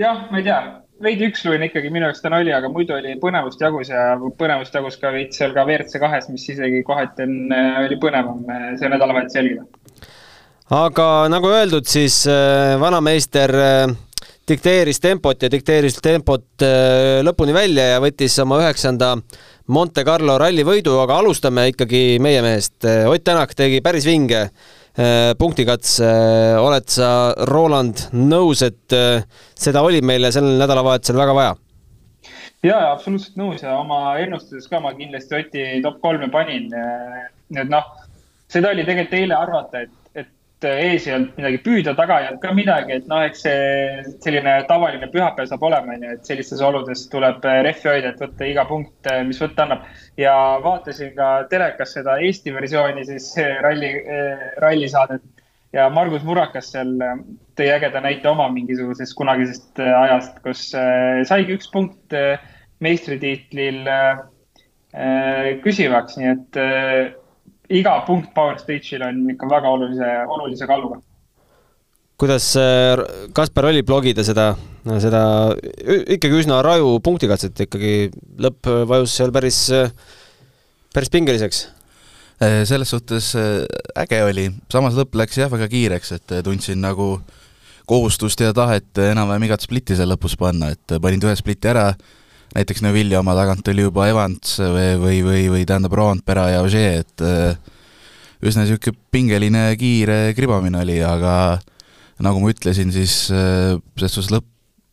jah, 0.00 0.26
ma 0.30 0.40
ei 0.40 0.46
tea, 0.46 0.60
veidi 1.00 1.30
üksluine 1.30 1.70
ikkagi 1.70 1.90
minu 1.92 2.08
jaoks 2.08 2.20
täna 2.24 2.42
oli, 2.42 2.52
aga 2.52 2.68
muidu 2.72 2.94
oli 2.98 3.16
põnevust 3.22 3.62
jagus 3.64 3.88
ja 3.92 4.12
põnevust 4.40 4.76
jagus 4.76 5.00
ka 5.00 5.12
veits 5.14 5.40
seal 5.40 5.56
ka 5.56 5.64
WRC 5.64 6.02
kahes, 6.02 6.28
mis 6.32 6.44
isegi 6.52 6.84
kohati 6.86 7.24
on, 7.24 7.38
oli 7.86 7.98
põnevam 8.00 8.44
see 8.76 8.92
nädalavahetus 8.92 9.40
jälgida 9.40 9.64
aga 10.70 11.26
nagu 11.30 11.50
öeldud, 11.50 11.86
siis 11.90 12.22
äh, 12.30 12.76
vanameister 12.80 13.52
äh, 13.58 13.92
dikteeris 14.48 15.02
tempot 15.02 15.42
ja 15.42 15.50
dikteeris 15.50 15.98
tempot 16.02 16.62
äh, 16.62 17.20
lõpuni 17.26 17.54
välja 17.54 17.88
ja 17.96 18.02
võttis 18.02 18.38
oma 18.42 18.60
üheksanda 18.62 19.16
Monte 19.70 20.04
Carlo 20.06 20.36
ralli 20.38 20.62
võidu, 20.66 20.94
aga 21.02 21.18
alustame 21.20 21.68
ikkagi 21.70 22.18
meie 22.22 22.40
mehest. 22.42 22.82
Ott 23.06 23.22
Tänak 23.26 23.54
tegi 23.54 23.78
päris 23.84 24.06
vinge 24.06 24.48
punktikatse. 25.38 26.08
oled 26.58 26.88
sa, 26.90 27.10
Roland, 27.46 28.08
nõus, 28.10 28.64
et 28.66 28.96
seda 29.54 29.84
oli 29.86 30.00
meile 30.02 30.32
sel 30.34 30.48
nädalavahetusel 30.58 31.20
väga 31.20 31.36
vaja? 31.38 31.54
ja, 32.66 32.80
absoluutselt 32.90 33.38
nõus 33.38 33.62
ja 33.62 33.76
oma 33.78 34.16
ennustuses 34.18 34.66
ka 34.68 34.82
ma 34.82 34.90
kindlasti 34.98 35.38
Oti 35.38 35.68
top 35.86 36.02
kolme 36.02 36.26
panin. 36.34 36.66
et 37.54 37.70
noh, 37.70 37.86
seda 38.50 38.74
oli 38.74 38.82
tegelikult 38.82 39.18
eile 39.22 39.38
arvata, 39.38 39.86
et 39.86 39.99
ees 40.68 41.06
ei 41.06 41.14
olnud 41.16 41.38
midagi 41.38 41.58
püüda, 41.64 41.94
taga 41.98 42.18
ei 42.20 42.28
olnud 42.28 42.42
ka 42.42 42.52
midagi, 42.56 42.96
et 42.98 43.08
noh, 43.10 43.22
eks 43.24 43.44
see 43.46 44.04
selline 44.24 44.54
tavaline 44.68 45.08
pühapäev 45.12 45.48
saab 45.50 45.64
olema, 45.68 45.94
onju, 45.96 46.14
et 46.16 46.28
sellistes 46.28 46.62
oludes 46.64 47.06
tuleb 47.12 47.44
rehvi 47.66 47.90
hoida, 47.90 48.12
et 48.12 48.22
võtta 48.22 48.48
iga 48.48 48.64
punkt, 48.68 49.10
mis 49.28 49.40
võtta 49.42 49.66
annab. 49.66 49.84
ja 50.20 50.34
vaatasin 50.64 51.14
ka 51.16 51.30
telekas 51.50 51.94
seda 51.96 52.18
Eesti 52.20 52.54
versiooni 52.54 53.06
siis 53.08 53.32
ralli, 53.64 53.92
rallisaadet 54.60 55.44
ja 55.76 55.88
Margus 55.92 56.24
Murakas 56.26 56.72
seal 56.74 56.96
tõi 57.58 57.70
ägeda 57.70 58.02
näite 58.02 58.28
oma 58.28 58.48
mingisugusest 58.52 59.14
kunagisest 59.18 59.80
ajast, 59.80 60.42
kus 60.44 60.68
saigi 61.30 61.56
üks 61.56 61.70
punkt 61.72 62.16
meistritiitlil 62.80 63.88
küsivaks, 65.62 66.18
nii 66.18 66.30
et 66.34 66.60
iga 67.70 67.94
punkt 68.06 68.32
Power 68.34 68.58
Stage'il 68.60 69.04
on 69.06 69.22
ikka 69.34 69.48
väga 69.50 69.70
olulise, 69.70 70.10
olulise 70.26 70.68
kaaluga. 70.68 71.00
kuidas 72.20 72.50
äh, 72.60 73.00
Kaspar 73.32 73.70
oli 73.70 73.82
blogida 73.86 74.24
seda, 74.26 74.50
seda 75.00 75.22
ikkagi 75.86 76.42
üsna 76.42 76.60
raju 76.66 76.98
punktikatset 77.04 77.64
ikkagi, 77.64 78.10
lõpp 78.42 78.68
vajus 78.90 79.14
seal 79.16 79.32
päris, 79.32 79.62
päris 80.92 81.12
pingeliseks? 81.14 81.62
Äh, 82.40 82.62
selles 82.68 82.88
suhtes 82.92 83.34
äh, 83.36 83.64
äge 84.00 84.22
oli, 84.24 84.46
samas 84.72 84.96
lõpp 84.96 85.16
läks 85.20 85.40
jah 85.40 85.50
väga 85.52 85.68
kiireks, 85.72 86.12
et 86.16 86.36
tundsin 86.44 86.80
nagu 86.80 87.18
kohustust 87.90 88.40
ja 88.40 88.52
tahet 88.56 88.96
enam-vähem 89.02 89.48
igat 89.48 89.64
splitti 89.64 89.96
seal 89.98 90.12
lõpus 90.12 90.36
panna, 90.40 90.70
et 90.72 91.00
panin 91.02 91.20
ühe 91.24 91.34
spliti 91.36 91.68
ära, 91.72 91.90
näiteks 92.56 92.82
Neville'i 92.84 93.18
oma 93.18 93.34
tagant 93.38 93.68
oli 93.70 93.84
juba 93.84 94.08
Evans 94.10 94.56
või, 94.60 94.86
või, 95.00 95.18
või, 95.26 95.42
või 95.54 95.66
tähendab, 95.68 95.94
Roompera 95.96 96.48
ja 96.54 96.62
Ogier, 96.64 97.04
et 97.04 97.24
äh, 97.24 97.58
üsna 98.42 98.64
niisugune 98.64 98.98
pingeline 99.12 99.66
kiire 99.80 100.22
kribamine 100.36 100.80
oli, 100.82 100.98
aga 101.04 101.34
nagu 102.24 102.40
ma 102.42 102.50
ütlesin, 102.52 102.90
siis 102.94 103.28
äh, 103.34 103.76
selles 103.98 104.16
suhtes 104.16 104.32
lõpp, 104.34 104.48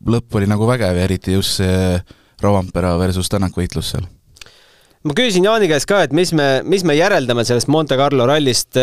lõpp 0.08 0.38
oli 0.38 0.50
nagu 0.50 0.68
vägev 0.68 1.00
ja 1.00 1.08
eriti 1.08 1.34
just 1.34 1.58
see 1.58 1.98
Roompera 2.42 2.94
versus 3.00 3.30
Tänak 3.32 3.56
võitlus 3.58 3.94
seal 3.94 4.06
ma 5.06 5.14
küsisin 5.14 5.46
Jaani 5.46 5.68
käest 5.70 5.88
ka, 5.88 6.02
et 6.04 6.14
mis 6.14 6.30
me, 6.36 6.60
mis 6.66 6.84
me 6.86 6.94
järeldame 6.98 7.44
sellest 7.46 7.70
Monte 7.70 7.96
Carlo 7.98 8.26
rallist. 8.28 8.78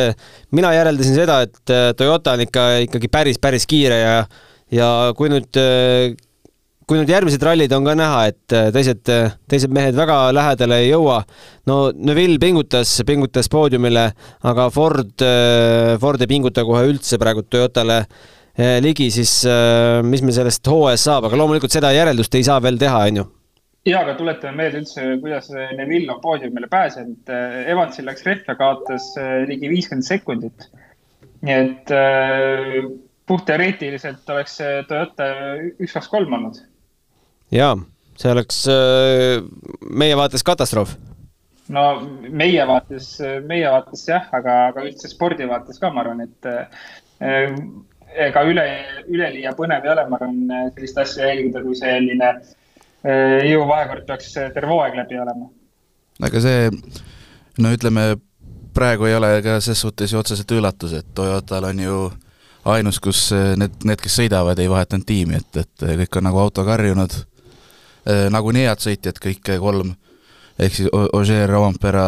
mina 0.56 0.72
järeldasin 0.76 1.16
seda, 1.16 1.42
et 1.48 1.72
äh, 1.72 1.94
Toyota 1.96 2.36
on 2.36 2.44
ikka 2.48 2.68
ikkagi 2.90 3.12
päris, 3.12 3.40
päris 3.40 3.68
kiire 3.70 4.02
ja 4.02 4.20
ja 4.74 5.14
kui 5.18 5.30
nüüd 5.30 5.54
kui 6.86 7.00
nüüd 7.00 7.10
järgmised 7.10 7.42
rallid 7.42 7.74
on 7.74 7.88
ka 7.88 7.96
näha, 7.98 8.20
et 8.30 8.54
äh, 8.54 8.70
teised, 8.74 9.02
äh, 9.10 9.34
teised 9.50 9.74
mehed 9.74 9.98
väga 9.98 10.30
lähedale 10.36 10.84
ei 10.84 10.92
jõua, 10.92 11.20
no 11.70 11.80
Neville 11.98 12.38
pingutas, 12.42 12.92
pingutas 13.08 13.50
poodiumile, 13.52 14.12
aga 14.46 14.68
Ford, 14.74 15.16
äh, 15.26 15.96
Ford 16.02 16.22
ei 16.22 16.30
pinguta 16.30 16.66
kohe 16.68 16.86
üldse 16.92 17.20
praegu 17.22 17.46
Toyotale 17.50 18.04
ligi, 18.56 19.10
siis 19.12 19.32
mis 20.08 20.22
meil 20.24 20.32
sellest 20.32 20.64
hooajast 20.72 21.10
saab, 21.10 21.26
aga 21.28 21.36
loomulikult 21.42 21.74
seda 21.76 21.90
järeldust 21.92 22.38
ei 22.40 22.46
saa 22.48 22.62
veel 22.64 22.78
teha, 22.80 23.02
on 23.10 23.18
ju 23.20 23.26
ja, 23.90 23.98
aga 24.00 24.14
tuletame 24.16 24.56
meelde 24.62 24.80
üldse, 24.80 25.04
kuidas 25.20 25.50
Neville 25.76 26.14
on 26.14 26.22
poodiumile 26.24 26.70
pääsenud. 26.72 27.34
Evansil 27.68 28.08
läks 28.08 28.24
rehv 28.24 28.48
ja 28.48 28.56
kaotas 28.56 29.10
ligi 29.50 29.68
viiskümmend 29.74 30.08
sekundit. 30.08 30.70
nii 31.44 31.58
et 31.58 31.92
puhtteoreetiliselt 33.28 34.32
oleks 34.38 34.56
Toyota 34.88 35.28
üks, 35.76 35.92
kaks, 35.92 36.08
kolm 36.16 36.40
olnud 36.40 36.64
jaa, 37.54 37.76
see 38.20 38.32
oleks 38.32 38.62
äh, 38.72 39.42
meie 39.90 40.18
vaates 40.18 40.44
katastroof. 40.46 40.96
no 41.74 41.86
meie 42.30 42.68
vaates, 42.68 43.10
meie 43.48 43.72
vaates 43.72 44.06
jah, 44.10 44.30
aga, 44.38 44.60
aga 44.72 44.86
üldse 44.88 45.12
spordi 45.12 45.48
vaates 45.50 45.82
ka, 45.82 45.92
ma 45.94 46.04
arvan, 46.06 46.26
et 46.26 46.50
äh, 46.52 47.58
ega 48.28 48.46
üle, 48.48 48.66
üleliia 49.12 49.56
põnev 49.58 49.86
ei 49.86 49.94
ole, 49.96 50.06
ma 50.10 50.20
arvan, 50.20 50.40
sellist 50.76 51.02
asja 51.04 51.32
jälgida, 51.32 51.64
kui 51.66 51.76
selline 51.78 52.32
jõuvahekord 53.46 54.08
peaks 54.08 54.32
terve 54.34 54.70
hooaeg 54.72 54.96
läbi 54.98 55.20
olema. 55.22 55.50
aga 56.26 56.40
see, 56.42 56.70
no 57.62 57.74
ütleme, 57.76 58.16
praegu 58.76 59.06
ei 59.06 59.16
ole 59.16 59.30
ka 59.46 59.60
ses 59.64 59.82
suhtes 59.82 60.14
ju 60.14 60.20
otseselt 60.20 60.52
üllatus, 60.52 60.96
et 60.98 61.08
Toyotal 61.16 61.70
on 61.70 61.80
ju 61.84 62.00
ainus, 62.66 63.00
kus 63.00 63.28
need, 63.60 63.78
need, 63.86 64.02
kes 64.02 64.18
sõidavad, 64.20 64.60
ei 64.60 64.72
vahetanud 64.72 65.06
tiimi, 65.08 65.40
et, 65.40 65.62
et 65.62 65.88
kõik 66.02 66.20
on 66.20 66.28
nagu 66.30 66.42
autoga 66.42 66.76
harjunud, 66.76 67.14
nagunii 68.06 68.68
head 68.68 68.84
sõitjad, 68.84 69.20
kõik 69.22 69.54
kolm, 69.62 69.96
ehk 70.62 70.78
siis 70.78 70.90
Ogier, 70.94 71.50
Rompera, 71.50 72.06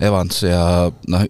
Evans 0.00 0.42
ja 0.44 0.62
noh, 1.12 1.26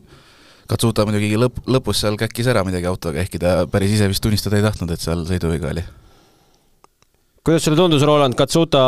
Katsuta 0.73 1.05
muidugi 1.05 1.35
lõpp, 1.37 1.59
lõpus 1.69 2.01
seal 2.01 2.17
käkkis 2.21 2.49
ära 2.49 2.63
midagi 2.65 2.89
autoga, 2.89 3.21
ehkki 3.21 3.41
ta 3.43 3.67
päris 3.71 3.93
ise 3.97 4.09
vist 4.09 4.23
tunnistada 4.25 4.57
ei 4.57 4.65
tahtnud, 4.65 4.95
et 4.95 5.03
seal 5.03 5.27
sõiduviga 5.29 5.69
oli. 5.73 5.85
kuidas 7.45 7.67
sulle 7.67 7.77
tundus, 7.77 8.05
Roland, 8.09 8.35
Katsuta 8.39 8.83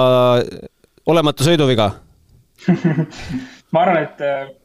olematu 1.07 1.45
sõiduviga 1.45 1.91
ma 3.75 3.83
arvan, 3.83 4.05
et 4.07 4.64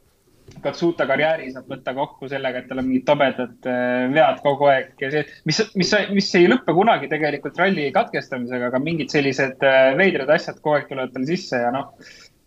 Katsuta 0.63 1.05
karjääri 1.09 1.49
saab 1.53 1.69
võtta 1.71 1.93
kokku 1.97 2.29
sellega, 2.31 2.61
et 2.61 2.69
tal 2.69 2.81
on 2.81 2.87
mingid 2.87 3.05
tobedad 3.07 3.67
äh, 3.69 4.05
vead 4.13 4.39
kogu 4.43 4.69
aeg 4.71 5.03
ja 5.03 5.11
see, 5.13 5.25
mis, 5.49 5.61
mis, 5.79 5.93
mis 6.15 6.29
ei 6.39 6.49
lõppe 6.51 6.75
kunagi 6.75 7.09
tegelikult 7.11 7.59
ralli 7.59 7.89
katkestamisega, 7.95 8.69
aga 8.71 8.81
mingid 8.83 9.13
sellised 9.13 9.63
äh, 9.65 9.91
veidrad 9.99 10.31
asjad 10.35 10.59
kogu 10.61 10.77
aeg 10.77 10.89
tulevad 10.89 11.13
tal 11.15 11.27
sisse 11.29 11.61
ja 11.63 11.71
noh, 11.75 11.93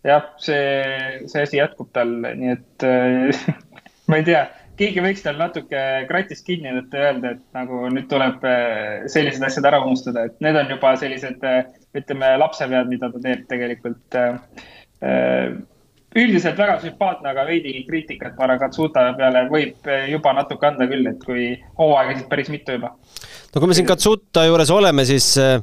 jah, 0.05 0.27
see, 0.41 1.23
see 1.31 1.45
asi 1.47 1.59
jätkub 1.61 1.89
tal, 1.95 2.11
nii 2.27 2.53
et 2.53 2.87
äh, 2.89 3.43
ma 4.11 4.21
ei 4.21 4.27
tea, 4.29 4.45
keegi 4.79 5.03
võiks 5.05 5.25
tal 5.25 5.41
natuke 5.41 5.83
kratist 6.09 6.45
kinni 6.47 6.73
võtta 6.77 7.01
ja 7.01 7.11
öelda, 7.11 7.35
et 7.37 7.43
nagu 7.57 7.83
nüüd 7.93 8.09
tuleb 8.11 8.45
sellised 9.13 9.45
asjad 9.45 9.69
ära 9.69 9.83
unustada, 9.85 10.27
et 10.29 10.41
need 10.43 10.57
on 10.59 10.73
juba 10.75 10.95
sellised, 11.01 11.45
ütleme, 11.97 12.33
lapsevead, 12.41 12.89
mida 12.89 13.11
ta 13.13 13.21
teeb 13.27 13.45
tegelikult 13.51 14.17
üldiselt 16.15 16.57
väga 16.59 16.77
sümpaatne, 16.83 17.31
aga 17.31 17.45
veidi 17.47 17.73
kriitikat 17.87 18.35
Maragazzuta 18.37 19.05
peale 19.17 19.47
võib 19.51 19.89
juba 20.11 20.33
natuke 20.37 20.69
anda 20.69 20.87
küll, 20.89 21.07
et 21.09 21.23
kui 21.25 21.47
hooaegasid 21.79 22.29
päris 22.29 22.51
mitu 22.53 22.77
juba. 22.77 22.93
no 23.53 23.61
kui 23.61 23.71
me 23.71 23.77
siin 23.77 23.89
Katsuta 23.89 24.45
juures 24.47 24.71
oleme, 24.73 25.05
siis 25.09 25.31
äh, 25.41 25.57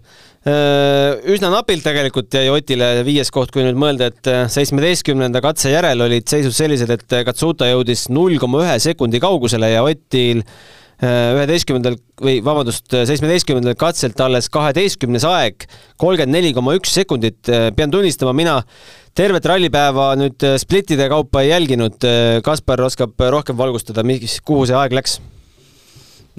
üsna 1.30 1.52
napilt 1.52 1.84
tegelikult 1.86 2.34
jäi 2.34 2.48
Otile 2.52 2.90
viies 3.06 3.30
koht, 3.34 3.52
kui 3.54 3.64
nüüd 3.66 3.78
mõelda, 3.78 4.10
et 4.10 4.34
seitsmeteistkümnenda 4.54 5.42
katse 5.44 5.72
järel 5.74 6.06
olid 6.06 6.28
seisus 6.30 6.58
sellised, 6.58 6.90
et 6.90 7.16
Katsuta 7.28 7.70
jõudis 7.70 8.08
null 8.10 8.40
koma 8.40 8.64
ühe 8.64 8.78
sekundi 8.82 9.22
kaugusele 9.22 9.74
ja 9.74 9.84
Otil 9.86 10.44
üheteistkümnendal 11.00 11.94
või 12.20 12.40
vabandust, 12.44 12.90
seitsmeteistkümnendal 12.92 13.76
katselt 13.80 14.20
alles 14.20 14.50
kaheteistkümnes 14.52 15.24
aeg, 15.24 15.64
kolmkümmend 15.96 16.34
neli 16.36 16.50
koma 16.52 16.74
üks 16.76 16.92
sekundit. 16.92 17.40
pean 17.76 17.90
tunnistama, 17.90 18.34
mina 18.36 18.58
tervet 19.16 19.46
rallipäeva 19.48 20.12
nüüd 20.18 20.46
äh, 20.46 20.56
splittide 20.60 21.08
kaupa 21.12 21.44
ei 21.44 21.52
jälginud. 21.52 21.98
Äh, 22.06 22.38
Kaspar 22.46 22.82
oskab 22.86 23.20
rohkem 23.32 23.58
valgustada, 23.58 24.04
mis, 24.06 24.38
kuhu 24.46 24.66
see 24.68 24.78
aeg 24.78 24.94
läks? 24.96 25.18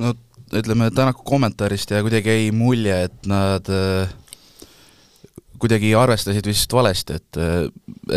no 0.01 0.15
ütleme, 0.55 0.89
Tänaku 0.95 1.23
kommentaarist 1.27 1.91
jäi 1.91 2.01
kuidagi 2.03 2.31
jäi 2.31 2.49
mulje, 2.55 2.95
et 3.07 3.29
nad 3.29 3.67
äh, 3.71 4.11
kuidagi 5.61 5.91
arvestasid 5.95 6.47
vist 6.47 6.73
valesti, 6.73 7.19
et, 7.19 7.37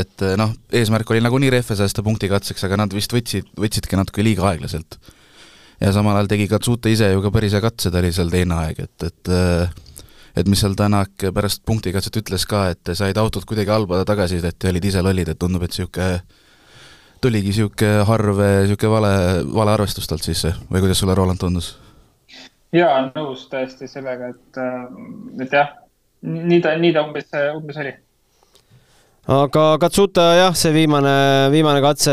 et 0.01 0.23
noh, 0.41 0.55
eesmärk 0.73 1.11
oli 1.13 1.21
nagunii 1.21 1.51
rehve 1.53 1.77
säästa 1.77 2.01
punkti 2.03 2.31
katseks, 2.31 2.65
aga 2.65 2.79
nad 2.81 2.95
vist 2.97 3.13
võtsid, 3.13 3.51
võtsidki 3.61 3.99
natuke 4.01 4.25
liiga 4.25 4.47
aeglaselt. 4.49 4.97
ja 5.77 5.93
samal 5.93 6.17
ajal 6.17 6.31
tegi 6.31 6.47
Katsuta 6.49 6.89
ise 6.89 7.11
ju 7.13 7.21
ka 7.21 7.35
päris 7.35 7.53
hea 7.53 7.61
katse, 7.61 7.93
ta 7.93 8.01
oli 8.01 8.15
seal 8.17 8.33
teine 8.33 8.57
aeg, 8.63 8.81
et, 8.87 9.07
et 9.11 9.33
et 10.37 10.49
mis 10.51 10.61
seal 10.61 10.75
Tänak 10.79 11.27
pärast 11.35 11.63
punktikatset 11.67 12.17
ütles 12.23 12.47
ka, 12.51 12.67
et 12.75 12.95
said 12.99 13.19
autot 13.21 13.47
kuidagi 13.49 13.71
halba 13.71 14.03
tagasisidet 14.09 14.63
ja 14.63 14.73
olid 14.73 14.89
ise 14.91 15.03
lollid, 15.03 15.31
et 15.31 15.39
tundub, 15.39 15.63
et 15.63 15.75
niisugune 15.75 16.21
tuligi 17.23 17.53
niisugune 17.53 18.05
harv, 18.09 18.43
niisugune 18.67 18.93
vale, 18.93 19.15
vale 19.55 19.75
arvestus 19.77 20.11
talt 20.11 20.27
sisse 20.27 20.55
või 20.71 20.85
kuidas 20.85 21.03
sulle, 21.03 21.17
Roland, 21.17 21.41
tundus? 21.41 21.75
jaa, 22.75 23.05
nõus 23.15 23.47
täiesti 23.51 23.87
sellega, 23.89 24.33
et, 24.35 24.63
et 25.45 25.61
jah, 25.61 25.77
nii 26.25 26.61
ta, 26.65 26.75
nii 26.81 26.95
ta 26.97 27.05
umbes, 27.07 27.31
umbes 27.55 27.79
oli 27.85 27.95
aga 29.31 29.65
Katsuta 29.81 30.27
jah, 30.37 30.57
see 30.59 30.73
viimane, 30.75 31.15
viimane 31.55 31.81
katse 31.85 32.13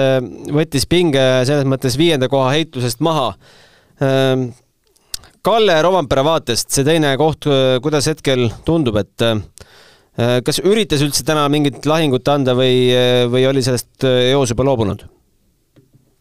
võttis 0.54 0.88
pinge 0.88 1.24
selles 1.48 1.68
mõttes 1.68 1.98
viienda 2.00 2.30
koha 2.32 2.54
heitlusest 2.56 3.02
maha. 3.04 3.34
Kalle 5.42 5.80
Rovanpera 5.82 6.22
vaatest 6.26 6.70
see 6.70 6.86
teine 6.86 7.16
koht, 7.18 7.48
kuidas 7.82 8.06
hetkel 8.12 8.46
tundub, 8.66 9.00
et 9.02 9.24
äh, 9.26 9.40
kas 10.46 10.62
üritas 10.62 11.02
üldse 11.02 11.26
täna 11.26 11.48
mingit 11.50 11.82
lahingut 11.90 12.28
anda 12.30 12.54
või, 12.58 12.92
või 13.32 13.48
oli 13.50 13.64
sellest 13.66 14.06
eos 14.06 14.54
juba 14.54 14.68
loobunud? 14.68 15.08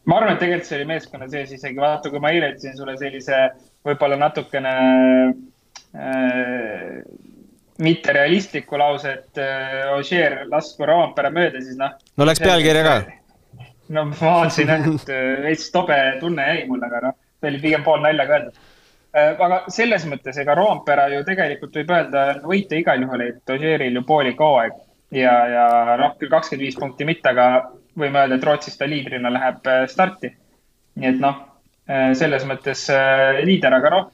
ma 0.08 0.16
arvan, 0.18 0.34
et 0.34 0.40
tegelikult 0.42 0.68
see 0.68 0.78
oli 0.78 0.88
meeskonna 0.88 1.28
sees 1.30 1.52
isegi, 1.54 1.78
vaata, 1.78 2.10
kui 2.10 2.22
ma 2.22 2.32
eile 2.32 2.54
ütlesin 2.54 2.76
sulle 2.78 2.96
sellise 2.98 3.42
võib-olla 3.86 4.16
natukene 4.18 4.72
äh, 5.94 6.96
mitterealistliku 7.84 8.80
lause, 8.80 9.12
et 9.20 9.40
äh, 9.42 9.92
Ogier 9.94 10.40
lasku 10.50 10.88
Rovanpera 10.88 11.30
mööda, 11.34 11.62
siis 11.62 11.78
noh. 11.80 11.94
no 12.16 12.28
läks 12.28 12.42
pealkirja 12.42 12.86
ka. 12.86 12.96
no 13.92 14.08
ma 14.10 14.18
vaatasin, 14.24 14.74
et 14.78 15.14
äh, 15.14 15.30
veits 15.44 15.70
tobe 15.74 16.00
tunne 16.24 16.48
jäi 16.48 16.66
mulle, 16.72 16.88
aga 16.90 17.10
noh, 17.10 17.18
see 17.40 17.52
oli 17.52 17.64
pigem 17.68 17.86
pool 17.86 18.02
naljaga 18.04 18.38
öeldud 18.40 18.60
Äh, 18.60 18.69
aga 19.16 19.64
selles 19.72 20.04
mõttes, 20.06 20.38
ega 20.38 20.54
Roompere 20.54 21.08
ju 21.14 21.24
tegelikult 21.26 21.74
võib 21.80 21.90
öelda, 21.96 22.24
võita 22.46 22.78
igal 22.78 23.02
juhul, 23.02 23.26
et 23.26 23.52
Ožeeril 23.54 23.98
ju 23.98 24.04
poolik 24.06 24.38
hooaeg 24.38 24.76
ja, 25.16 25.34
ja 25.50 25.66
noh, 25.98 26.14
küll 26.20 26.30
kakskümmend 26.30 26.66
viis 26.66 26.78
punkti 26.78 27.06
mitte, 27.08 27.32
aga 27.32 27.72
võime 27.98 28.22
öelda, 28.22 28.38
et 28.38 28.46
Rootsis 28.46 28.78
ta 28.78 28.86
liidrina 28.86 29.32
läheb 29.34 29.66
äh, 29.66 29.84
starti. 29.90 30.30
nii 31.00 31.08
et 31.10 31.20
noh, 31.22 31.42
äh, 31.90 32.12
selles 32.18 32.46
mõttes 32.46 32.86
liider, 33.46 33.74
aga 33.74 33.90
noh, 33.96 34.04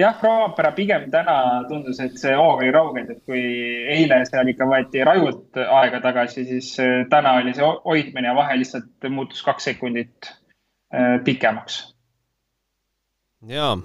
jah, 0.00 0.16
Roompere 0.24 0.70
pigem 0.76 1.04
täna 1.12 1.36
tundus, 1.68 2.00
et 2.00 2.16
see 2.20 2.32
hoog 2.36 2.62
oli 2.62 2.72
raugenud, 2.72 3.12
et 3.12 3.20
kui 3.28 3.42
eile 3.96 4.22
seal 4.28 4.48
ikka 4.52 4.68
võeti 4.70 5.04
rajult 5.04 5.60
aega 5.66 6.00
tagasi, 6.04 6.46
siis 6.48 6.70
täna 7.12 7.36
oli 7.42 7.52
see 7.56 7.68
hoidmine 7.84 8.32
ja 8.32 8.36
vahe 8.36 8.56
lihtsalt 8.60 9.10
muutus 9.12 9.44
kaks 9.44 9.68
sekundit 9.72 10.32
pikemaks. 11.26 11.82
jaa 13.52 13.76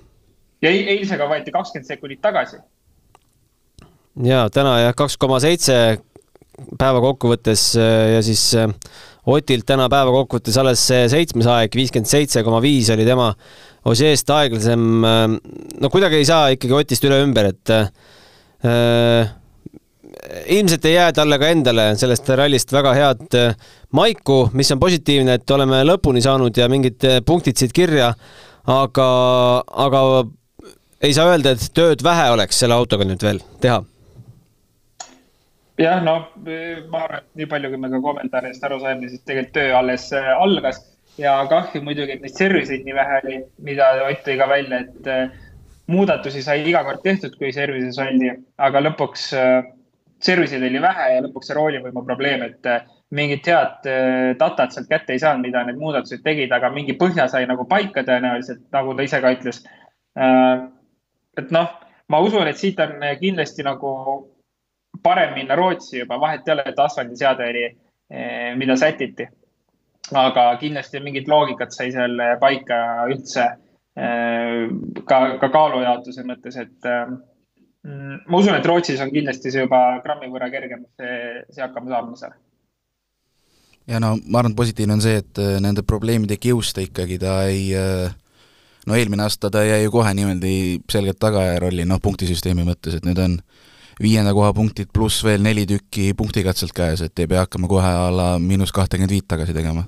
ja 0.62 0.72
eilsega 0.72 1.28
võeti 1.30 1.54
kakskümmend 1.54 1.90
sekundit 1.90 2.22
tagasi. 2.22 2.60
ja 4.24 4.46
täna 4.54 4.78
jah, 4.86 4.96
kaks 4.98 5.18
koma 5.18 5.40
seitse 5.44 5.78
päeva 6.80 7.02
kokkuvõttes 7.04 7.72
äh, 7.80 8.16
ja 8.18 8.22
siis 8.26 8.52
äh, 8.60 8.70
Otilt 9.32 9.68
täna 9.70 9.86
päeva 9.90 10.10
kokkuvõttes 10.16 10.56
alles 10.58 10.82
see 10.82 11.06
seitsmes 11.12 11.46
aeg, 11.46 11.76
viiskümmend 11.78 12.10
seitse 12.10 12.42
koma 12.46 12.58
viis 12.64 12.90
oli 12.90 13.06
tema 13.06 13.28
Ožeest 13.86 14.30
aeglasem. 14.34 14.88
Äh, 15.06 15.28
no 15.82 15.92
kuidagi 15.94 16.22
ei 16.22 16.26
saa 16.26 16.50
ikkagi 16.54 16.78
Otist 16.78 17.06
üle 17.06 17.22
ümber, 17.24 17.52
et 17.54 17.74
äh, 17.74 19.30
ilmselt 20.54 20.86
ei 20.86 20.96
jää 20.96 21.14
talle 21.18 21.38
ka 21.42 21.50
endale 21.54 21.86
sellest 21.98 22.30
rallist 22.38 22.74
väga 22.74 22.92
head 22.98 23.38
maiku, 23.98 24.44
mis 24.58 24.70
on 24.74 24.82
positiivne, 24.82 25.40
et 25.40 25.54
oleme 25.54 25.82
lõpuni 25.88 26.22
saanud 26.22 26.58
ja 26.58 26.68
mingid 26.70 27.08
punktid 27.26 27.58
siit 27.58 27.74
kirja, 27.74 28.12
aga, 28.70 29.08
aga 29.86 30.04
ei 31.02 31.14
saa 31.18 31.32
öelda, 31.32 31.56
et 31.56 31.72
tööd 31.76 32.04
vähe 32.06 32.30
oleks 32.36 32.60
selle 32.62 32.78
autoga 32.78 33.08
nüüd 33.08 33.24
veel 33.26 33.42
teha? 33.64 33.82
jah, 35.82 36.02
no 36.06 36.16
ma 36.92 37.04
arvan, 37.08 37.24
et 37.24 37.42
nii 37.42 37.50
palju, 37.50 37.72
kui 37.74 37.82
me 37.82 37.90
ka 37.90 38.02
kommentaaridest 38.04 38.66
aru 38.68 38.80
saime, 38.84 39.10
siis 39.10 39.24
tegelikult 39.26 39.56
töö 39.58 39.72
alles 39.80 40.10
äh, 40.14 40.32
algas. 40.36 40.82
Ja 41.20 41.34
kahju 41.50 41.82
muidugi, 41.84 42.16
et 42.16 42.22
neid 42.24 42.38
service'id 42.38 42.86
nii 42.86 42.94
vähe 42.96 43.18
oli, 43.24 43.40
mida 43.66 43.90
Ott 44.06 44.22
tõi 44.28 44.38
ka 44.40 44.48
välja, 44.52 44.84
et 44.86 45.10
äh, 45.10 45.34
muudatusi 45.92 46.44
sai 46.46 46.62
iga 46.70 46.84
kord 46.88 47.02
tehtud, 47.04 47.34
kui 47.40 47.50
service'is 47.56 47.98
oldi, 48.04 48.30
aga 48.62 48.84
lõpuks 48.86 49.26
äh, 49.38 49.72
service'id 50.24 50.64
oli 50.70 50.82
vähe 50.84 51.08
ja 51.16 51.24
lõpuks 51.26 51.50
see 51.50 51.58
roolivõimu 51.58 52.06
probleem, 52.06 52.46
et 52.46 52.70
mingit 53.12 53.48
head 53.50 53.90
datat 54.40 54.72
sealt 54.72 54.88
kätte 54.88 55.16
ei 55.16 55.20
saanud, 55.20 55.44
mida 55.50 55.66
need 55.66 55.82
muudatused 55.82 56.22
tegid, 56.24 56.54
aga 56.56 56.70
mingi 56.72 56.94
põhja 57.00 57.26
sai 57.28 57.48
nagu 57.50 57.66
paika 57.68 58.06
tõenäoliselt, 58.08 58.62
nagu 58.72 58.94
ta 58.96 59.08
ise 59.08 59.20
ka 59.24 59.34
ütles 59.34 59.64
et 61.38 61.52
noh, 61.52 61.68
ma 62.12 62.20
usun, 62.20 62.48
et 62.48 62.60
siit 62.60 62.80
on 62.84 63.00
kindlasti 63.20 63.64
nagu 63.64 63.92
parem 65.04 65.34
minna 65.36 65.56
Rootsi 65.56 66.02
juba, 66.02 66.20
vahet 66.20 66.48
ei 66.48 66.54
ole, 66.56 66.68
et 66.68 66.80
asfaldiseade 66.80 67.48
oli, 67.54 67.66
eh, 68.12 68.52
mida 68.58 68.76
sätiti. 68.76 69.28
aga 70.12 70.58
kindlasti 70.60 71.00
mingit 71.00 71.28
loogikat 71.30 71.72
sai 71.72 71.92
seal 71.94 72.18
paika 72.42 72.78
üldse 73.08 73.44
eh, 73.96 74.66
ka, 75.08 75.20
ka 75.40 75.50
kaalujaotuse 75.54 76.26
mõttes, 76.28 76.58
et, 76.60 76.88
eh, 76.90 77.14
ma 78.28 78.38
usun, 78.38 78.56
et 78.58 78.66
Rootsis 78.66 79.00
on 79.00 79.14
kindlasti 79.14 79.54
see 79.54 79.64
juba 79.64 80.02
grammi 80.04 80.28
võrra 80.34 80.50
kergem, 80.52 80.84
see, 81.00 81.44
see 81.54 81.64
hakkama 81.64 81.94
saama 81.94 82.18
seal 82.20 82.34
ja 83.88 84.02
no 84.04 84.18
ma 84.26 84.42
arvan, 84.42 84.52
et 84.52 84.58
positiivne 84.58 84.98
on 84.98 85.06
see, 85.06 85.22
et 85.22 85.42
nende 85.64 85.86
probleemide 85.88 86.38
kiuste 86.42 86.84
ikkagi 86.90 87.18
ta 87.22 87.38
ei 87.48 87.70
äh, 87.78 88.12
no 88.88 88.98
eelmine 88.98 89.26
aasta 89.26 89.52
ta 89.54 89.64
jäi 89.66 89.84
ju 89.84 89.92
kohe 89.94 90.14
niimoodi 90.18 90.56
selgelt 90.92 91.20
tagajärjrolli, 91.22 91.86
noh 91.90 92.02
punktisüsteemi 92.04 92.66
mõttes, 92.68 92.98
et 92.98 93.08
nüüd 93.08 93.20
on 93.22 93.40
viienda 94.02 94.34
koha 94.34 94.54
punktid 94.58 94.92
pluss 94.94 95.24
veel 95.26 95.44
neli 95.46 95.66
tükki 95.70 96.12
punktikatselt 96.18 96.74
käes, 96.76 97.04
et 97.06 97.20
ei 97.20 97.30
pea 97.30 97.46
hakkama 97.46 97.70
kohe 97.72 97.88
a 97.88 98.08
la 98.14 98.30
miinus 98.40 98.74
kahtekümmet 98.76 99.12
viit 99.12 99.28
tagasi 99.28 99.54
tegema. 99.54 99.86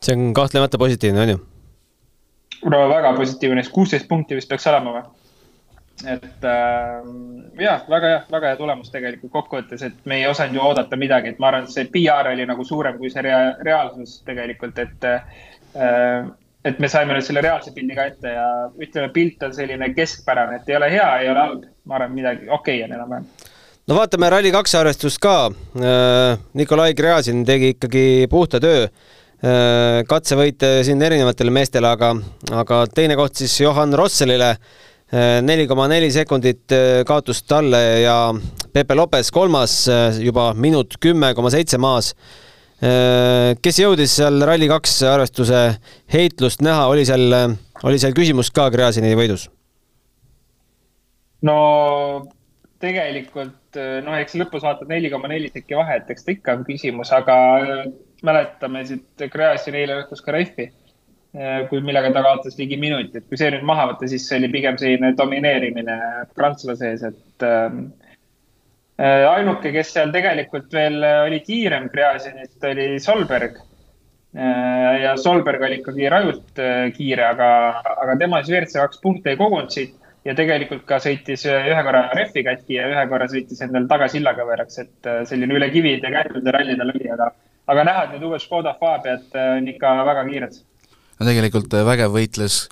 see 0.00 0.16
on 0.16 0.34
kahtlemata 0.34 0.78
positiivne, 0.78 1.20
on 1.20 1.28
ju? 1.34 1.40
no 2.70 2.84
väga 2.88 3.14
positiivne, 3.16 3.64
kuusteist 3.72 4.08
punkti 4.08 4.38
vist 4.38 4.48
peaks 4.48 4.66
olema 4.70 4.94
või? 4.98 5.08
et 6.08 6.44
äh, 6.48 7.08
jah, 7.60 7.82
väga 7.88 8.12
hea, 8.12 8.20
väga 8.32 8.52
hea 8.52 8.56
tulemus 8.56 8.92
tegelikult 8.92 9.32
kokkuvõttes, 9.32 9.82
et 9.84 10.06
me 10.08 10.20
ei 10.20 10.28
osanud 10.30 10.56
ju 10.56 10.62
oodata 10.64 10.96
midagi, 10.96 11.34
et 11.34 11.42
ma 11.42 11.50
arvan, 11.50 11.66
et 11.66 11.74
see 11.74 11.88
PR 11.92 12.30
oli 12.32 12.46
nagu 12.48 12.64
suurem 12.64 12.96
kui 12.98 13.10
see 13.12 13.24
rea 13.26 13.40
reaalsus 13.66 14.20
tegelikult, 14.28 14.78
et 14.80 15.08
äh, 15.10 16.30
et 16.64 16.80
me 16.82 16.88
saime 16.92 17.14
nüüd 17.16 17.24
selle 17.26 17.42
reaalse 17.44 17.72
pildi 17.76 17.96
ka 17.96 18.08
ette 18.10 18.34
ja 18.34 18.48
ütleme, 18.80 19.12
pilt 19.14 19.46
on 19.46 19.54
selline 19.56 19.92
keskpärane, 19.96 20.60
et 20.60 20.68
ei 20.68 20.76
ole 20.76 20.90
hea, 20.92 21.06
ei 21.22 21.30
ole 21.32 21.46
halb. 21.46 21.64
ma 21.84 21.96
arvan, 21.98 22.12
midagi 22.14 22.48
okei 22.48 22.82
okay 22.82 22.84
on 22.88 22.96
enam-vähem. 22.98 23.30
no 23.88 23.96
vaatame 23.96 24.28
Rally2 24.34 24.76
arvestust 24.80 25.22
ka. 25.22 25.38
Äh, 25.80 26.36
Nikolai 26.60 26.92
Gräzin 26.94 27.44
tegi 27.48 27.74
ikkagi 27.76 28.04
puhta 28.30 28.60
töö 28.60 28.84
äh, 28.84 30.04
katsevõite 30.08 30.80
siin 30.84 31.02
erinevatele 31.02 31.54
meestele, 31.54 31.90
aga, 31.90 32.14
aga 32.52 32.84
teine 32.94 33.16
koht 33.20 33.40
siis 33.40 33.60
Johan 33.60 33.96
Rosselile 33.96 34.54
neli 35.42 35.66
koma 35.66 35.88
neli 35.90 36.10
sekundit 36.14 36.70
äh, 36.72 37.02
kaotust 37.06 37.48
talle 37.50 37.80
ja 38.04 38.16
Pepe 38.72 38.94
Lopes 38.94 39.30
kolmas 39.34 39.88
äh, 39.88 40.20
juba 40.22 40.52
minut 40.54 40.94
kümme 41.00 41.34
koma 41.34 41.50
seitse 41.50 41.78
maas. 41.78 42.14
Äh, 42.80 43.52
kes 43.60 43.80
jõudis 43.82 44.16
seal 44.18 44.40
Rally2 44.48 45.08
arvestuse 45.10 45.62
heitlust 46.12 46.64
näha, 46.64 46.86
oli 46.88 47.06
seal, 47.08 47.56
oli 47.84 48.00
seal 48.00 48.16
küsimus 48.16 48.52
ka 48.54 48.70
Gräzini 48.72 49.12
võidus? 49.18 49.48
no 51.44 51.56
tegelikult 52.80 53.76
noh, 54.04 54.16
eks 54.20 54.34
lõpus 54.36 54.64
vaatad 54.64 54.90
neli 54.90 55.08
koma 55.12 55.28
neli 55.30 55.48
sekki 55.52 55.76
vahet, 55.78 56.08
eks 56.12 56.26
ta 56.26 56.34
ikka 56.34 56.56
on 56.58 56.66
küsimus, 56.66 57.12
aga 57.16 57.36
mäletame 58.26 58.82
siit 58.88 59.24
Gräzini 59.32 59.80
eile 59.80 60.02
õhtus 60.02 60.20
ka 60.24 60.34
rehvi 60.36 60.68
Äh, 61.30 61.68
kui, 61.70 61.78
millega 61.86 62.08
ta 62.10 62.24
kaotas 62.26 62.56
ligi 62.58 62.74
minuti, 62.74 63.20
et 63.20 63.26
kui 63.30 63.38
see 63.38 63.52
nüüd 63.54 63.62
maha 63.62 63.84
võtta, 63.92 64.08
siis 64.10 64.24
see 64.26 64.40
oli 64.40 64.48
pigem 64.50 64.74
selline 64.80 65.12
domineerimine 65.14 65.94
prantslase 66.34 66.88
ees, 66.88 67.04
et 67.06 67.44
ähm, 67.46 67.84
äh, 67.84 67.99
ainuke, 69.00 69.72
kes 69.72 69.94
seal 69.94 70.10
tegelikult 70.12 70.72
veel 70.74 71.00
oli 71.24 71.40
kiirem 71.44 71.88
Gräzinist, 71.92 72.58
oli 72.68 72.98
Solberg 73.00 73.56
äh,. 74.36 75.02
ja 75.04 75.16
Solberg 75.16 75.62
oli 75.62 75.80
ikkagi 75.80 76.08
rajult 76.12 76.60
äh, 76.60 76.90
kiire, 76.96 77.24
aga, 77.30 77.48
aga 77.96 78.16
tema 78.20 78.42
siis 78.42 78.54
WRC 78.56 78.76
kaks 78.82 79.00
punkte 79.02 79.32
ei 79.32 79.40
kogunud 79.40 79.72
siit 79.72 79.96
ja 80.26 80.34
tegelikult 80.36 80.84
ka 80.88 80.98
sõitis 81.00 81.46
ühe 81.48 81.84
korra 81.86 82.02
rehvi 82.16 82.44
katki 82.44 82.76
ja 82.76 82.88
ühe 82.90 83.04
korra 83.08 83.28
sõitis 83.30 83.62
endal 83.64 83.88
tagasilla 83.90 84.34
kõveraks, 84.36 84.82
et 84.82 85.08
äh, 85.08 85.22
selline 85.28 85.56
üle 85.56 85.70
kivide 85.72 86.12
käitude 86.12 86.56
ralli 86.56 86.76
tal 86.76 86.92
oli, 86.92 87.08
aga, 87.14 87.30
aga 87.72 87.86
näha, 87.88 88.04
et 88.04 88.16
need 88.16 88.28
uued 88.28 88.44
Škoda 88.44 88.76
Fabiad 88.80 89.32
äh, 89.32 89.54
on 89.56 89.70
ikka 89.72 89.94
väga 90.10 90.26
kiired 90.28 90.60
no 90.60 91.30
tegelikult 91.30 91.72
äh, 91.78 91.86
vägev 91.88 92.12
võitles 92.18 92.66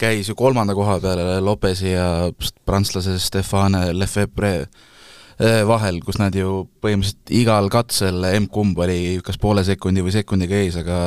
käis 0.00 0.30
ju 0.30 0.36
kolmanda 0.38 0.76
koha 0.78 1.00
peale 1.02 1.40
Lopesi 1.44 1.92
ja 1.92 2.30
prantslase 2.64 3.18
Stefane 3.20 3.90
Lefebvre 3.92 4.54
äh, 4.62 4.86
vahel, 5.38 6.00
kus 6.02 6.18
nad 6.18 6.34
ju 6.34 6.64
põhimõtteliselt 6.82 7.32
igal 7.38 7.68
katsel 7.70 8.24
emb-kumb 8.32 8.78
oli 8.82 9.18
kas 9.24 9.38
poole 9.38 9.62
sekundi 9.66 10.02
või 10.02 10.14
sekundiga 10.16 10.58
ees, 10.58 10.78
aga 10.80 10.98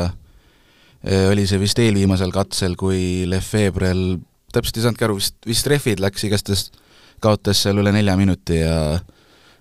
oli 1.31 1.43
see 1.49 1.59
vist 1.59 1.79
eelviimasel 1.81 2.31
katsel, 2.31 2.77
kui 2.79 3.25
Lefebvrel, 3.27 4.21
täpselt 4.53 4.77
ei 4.77 4.85
saanudki 4.85 5.07
aru, 5.07 5.17
vist, 5.19 5.35
vist 5.49 5.67
rehvid 5.67 5.99
läks, 6.03 6.23
igastahes 6.27 6.69
kaotas 7.21 7.59
seal 7.65 7.81
üle 7.81 7.91
nelja 7.91 8.15
minuti 8.19 8.61
ja 8.61 8.77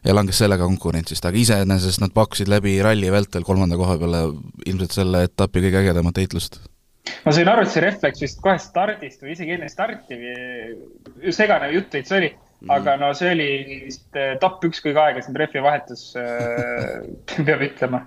ja 0.05 0.15
langes 0.17 0.39
sellega 0.41 0.65
konkurentsist, 0.65 1.25
aga 1.29 1.37
iseenesest 1.37 2.01
nad 2.01 2.13
pakkusid 2.17 2.49
läbi 2.49 2.79
ralli 2.85 3.11
vältel 3.13 3.45
kolmanda 3.45 3.77
koha 3.77 3.99
peale 4.01 4.23
ilmselt 4.65 4.97
selle 4.97 5.25
etapi 5.29 5.65
kõige 5.67 5.83
ägedamat 5.83 6.23
heitlust. 6.23 6.61
Ma 7.25 7.35
sain 7.35 7.49
aru, 7.49 7.65
et 7.65 7.73
see 7.73 7.83
refleks 7.85 8.23
vist 8.25 8.41
kohe 8.45 8.57
stardist 8.63 9.21
või 9.25 9.35
isegi 9.35 9.57
enne 9.57 9.69
starti 9.73 10.17
või 10.21 11.35
segane 11.37 11.69
jutt 11.75 11.97
veits 11.97 12.15
oli 12.17 12.31
aga 12.69 12.97
no 13.01 13.11
see 13.17 13.33
oli 13.33 13.51
vist 13.87 14.17
eh, 14.19 14.35
top 14.41 14.65
üks 14.69 14.83
kõige 14.85 15.01
aeglasem 15.01 15.37
rehvi 15.39 15.63
vahetus 15.65 16.11
äh, 16.21 16.99
peab 17.47 17.65
ütlema. 17.65 18.03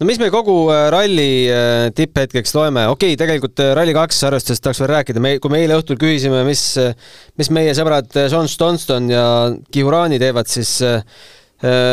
No 0.00 0.06
mis 0.08 0.20
me 0.20 0.30
kogu 0.32 0.54
eh, 0.72 0.86
ralli 0.92 1.32
tipphetkeks 1.96 2.54
loeme, 2.56 2.86
okei 2.92 3.14
okay,, 3.14 3.20
tegelikult 3.20 3.64
Rally2 3.78 4.22
arvestusest 4.30 4.64
tahaks 4.64 4.82
veel 4.84 4.92
rääkida, 4.94 5.22
me, 5.22 5.34
kui 5.42 5.52
me 5.52 5.64
eile 5.64 5.80
õhtul 5.80 5.98
küsisime, 6.00 6.44
mis, 6.48 6.64
mis 7.40 7.52
meie 7.54 7.74
sõbrad 7.76 8.08
Sean 8.22 8.48
Stonston 8.48 9.10
ja 9.12 9.26
Kihurani 9.72 10.20
teevad, 10.22 10.48
siis 10.50 10.78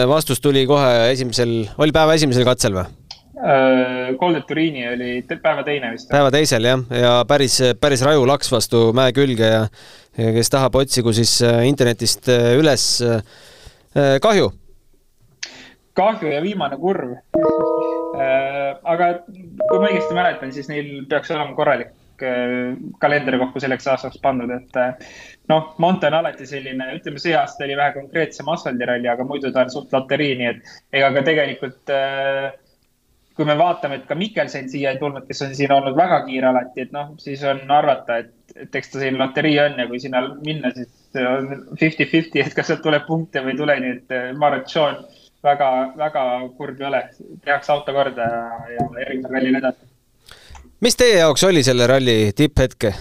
vastus 0.07 0.39
tuli 0.39 0.63
kohe 0.69 1.09
esimesel, 1.11 1.59
oli 1.83 1.95
päeva 1.95 2.15
esimesel 2.15 2.47
katsel 2.47 2.77
või? 2.77 2.87
Golden 4.19 4.41
äh, 4.41 4.47
Turini 4.47 4.87
oli 4.89 5.09
päeva 5.29 5.63
teine 5.63 5.91
vist. 5.93 6.09
päeva 6.09 6.31
teisel 6.33 6.65
jah, 6.65 6.81
ja 6.89 7.11
päris, 7.29 7.59
päris 7.79 8.01
raju 8.05 8.25
laks 8.25 8.49
vastu 8.51 8.87
mäe 8.97 9.13
külge 9.13 9.51
ja, 9.51 9.59
ja 10.17 10.31
kes 10.33 10.49
tahab, 10.49 10.79
otsigu 10.81 11.13
siis 11.13 11.35
äh, 11.45 11.61
internetist 11.69 12.29
äh, 12.33 12.55
üles. 12.57 12.87
kahju. 14.21 14.49
kahju 15.97 16.33
ja 16.33 16.41
viimane 16.41 16.77
kurv. 16.77 17.15
aga 18.83 19.07
kui 19.27 19.79
ma 19.79 19.87
õigesti 19.87 20.17
mäletan, 20.17 20.51
siis 20.53 20.69
neil 20.69 21.05
peaks 21.09 21.31
olema 21.33 21.53
korralik 21.57 21.93
kalender 23.01 23.37
kokku 23.37 23.61
selleks 23.61 23.85
aastaks 23.93 24.17
pandud, 24.21 24.49
et 24.49 24.77
noh, 25.49 25.75
Monte 25.77 26.09
on 26.09 26.17
alati 26.17 26.47
selline, 26.49 26.87
ütleme, 26.97 27.21
see 27.21 27.35
aasta 27.37 27.65
oli 27.65 27.75
vähe 27.77 27.93
konkreetsem 27.93 28.49
asfaldiralli, 28.49 29.09
aga 29.11 29.25
muidu 29.25 29.51
ta 29.53 29.65
on 29.65 29.73
suht 29.73 29.93
loterii, 29.93 30.31
nii 30.39 30.47
et 30.49 30.71
ega 30.97 31.11
ka 31.13 31.23
tegelikult 31.27 31.93
äh, 31.93 32.55
kui 33.37 33.45
me 33.45 33.53
vaatame, 33.57 33.99
et 33.99 34.07
ka 34.09 34.15
Mikkelsen 34.17 34.65
siia 34.71 34.91
ei 34.93 34.99
tulnud, 35.01 35.27
kes 35.27 35.43
on 35.45 35.53
siin 35.55 35.71
olnud 35.75 35.95
väga 35.97 36.23
kiire 36.25 36.49
alati, 36.49 36.87
et 36.87 36.93
noh, 36.95 37.11
siis 37.21 37.43
on 37.45 37.59
arvata, 37.71 38.17
et, 38.23 38.31
et 38.55 38.77
eks 38.79 38.89
ta 38.89 39.01
selline 39.01 39.21
loterii 39.21 39.59
on 39.61 39.77
ja 39.77 39.85
kui 39.91 39.99
sinna 40.01 40.23
minna, 40.41 40.71
siis 40.73 41.19
on 41.21 41.51
fifty-fifty, 41.77 42.41
et 42.41 42.55
kas 42.57 42.71
sealt 42.71 42.81
tuleb 42.85 43.05
punkte 43.05 43.43
või 43.45 43.53
ei 43.53 43.59
tule, 43.59 43.75
nii 43.83 43.93
et 43.93 44.15
eh, 44.17 44.31
ma 44.33 44.49
arvan, 44.49 44.63
et 44.65 44.73
Sean 44.73 44.97
väga, 45.45 45.69
väga 45.99 46.23
kurb 46.57 46.81
ei 46.81 46.87
ole. 46.89 47.03
tehakse 47.45 47.71
auto 47.75 47.93
korda 47.93 48.25
ja, 48.25 48.41
ja 48.73 48.87
järgmisel 49.03 49.37
rallil 49.37 49.61
edasi. 49.61 49.87
mis 50.81 50.97
teie 50.97 51.21
jaoks 51.21 51.45
oli 51.45 51.63
selle 51.63 51.87
ralli 51.87 52.17
tipphetke 52.35 52.93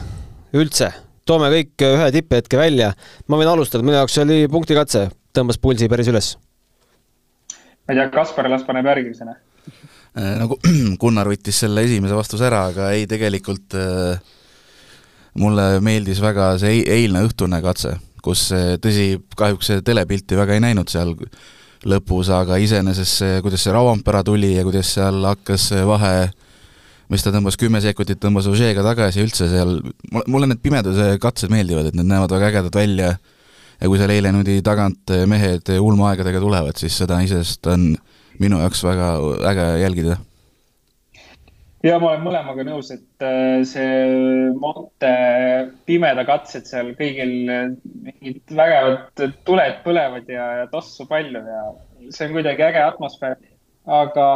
üldse? 0.53 0.93
toome 1.27 1.49
kõik 1.55 1.87
ühe 1.89 2.11
tipphetke 2.13 2.61
välja. 2.61 2.93
ma 3.27 3.41
võin 3.41 3.55
alustada, 3.55 3.89
minu 3.89 3.97
jaoks 3.97 4.21
oli 4.21 4.45
punktikatse, 4.53 5.09
tõmbas 5.33 5.59
pulsi 5.63 5.89
päris 5.89 6.13
üles. 6.13 6.37
ma 7.89 7.97
ei 7.97 8.03
tea, 8.03 8.11
Kaspar 8.21 8.53
las 8.53 8.69
paneb 8.69 8.93
järgmisena 8.93 9.41
Äh, 9.41 9.46
nagu 10.17 10.57
Gunnar 11.01 11.29
võttis 11.29 11.61
selle 11.65 11.85
esimese 11.85 12.17
vastuse 12.17 12.49
ära, 12.49 12.67
aga 12.71 12.91
ei, 12.97 13.05
tegelikult 13.11 13.77
äh, 13.77 14.35
mulle 15.41 15.77
meeldis 15.85 16.23
väga 16.25 16.55
see 16.61 16.81
eilne 16.89 17.27
õhtune 17.27 17.61
katse, 17.65 17.97
kus 18.25 18.49
tõsi, 18.83 19.21
kahjuks 19.37 19.77
telepilti 19.85 20.39
väga 20.39 20.57
ei 20.57 20.65
näinud 20.65 20.91
seal 20.91 21.15
lõpus, 21.87 22.31
aga 22.33 22.59
iseenesest 22.63 23.21
see, 23.21 23.39
kuidas 23.45 23.63
see 23.63 23.75
Rauampere 23.75 24.23
tuli 24.27 24.55
ja 24.57 24.65
kuidas 24.67 24.91
seal 24.97 25.21
hakkas 25.29 25.69
vahe, 25.87 26.31
mis 27.13 27.23
ta 27.23 27.31
tõmbas 27.35 27.59
kümme 27.61 27.83
sekundit, 27.85 28.19
tõmbas 28.23 28.49
Ožeega 28.51 28.83
tagasi 28.87 29.23
üldse 29.23 29.51
seal, 29.53 29.79
mulle 30.27 30.49
need 30.51 30.63
pimeduse 30.65 31.13
katsed 31.23 31.53
meeldivad, 31.53 31.91
et 31.91 31.99
need 31.99 32.09
näevad 32.09 32.33
väga 32.35 32.53
ägedad 32.55 32.81
välja. 32.81 33.17
Ja 33.77 33.91
kui 33.93 33.99
seal 34.01 34.09
eile 34.15 34.31
niimoodi 34.33 34.63
tagant 34.65 35.13
mehed 35.29 35.69
ulmaaegadega 35.77 36.41
tulevad, 36.41 36.79
siis 36.81 36.95
seda 36.97 37.19
iseenesest 37.21 37.69
on 37.69 37.91
minu 38.43 38.61
jaoks 38.63 38.85
väga 38.87 39.11
äge 39.51 39.67
jälgida. 39.83 40.17
ja 41.87 41.99
ma 42.03 42.11
olen 42.13 42.25
mõlemaga 42.25 42.65
nõus, 42.67 42.91
et 42.95 43.25
äh, 43.25 43.63
see 43.69 44.51
Monte 44.61 45.13
pimeda 45.87 46.25
katsed 46.29 46.67
seal 46.71 46.95
kõigil 46.99 47.35
mingid 47.47 48.57
vägevad 48.59 49.27
tuled 49.47 49.81
põlevad 49.85 50.29
ja, 50.33 50.49
ja 50.63 50.67
tossu 50.73 51.07
palju 51.11 51.45
ja 51.47 51.63
see 52.11 52.29
on 52.29 52.37
kuidagi 52.37 52.67
äge 52.67 52.83
atmosfäär. 52.83 53.39
aga 53.87 54.27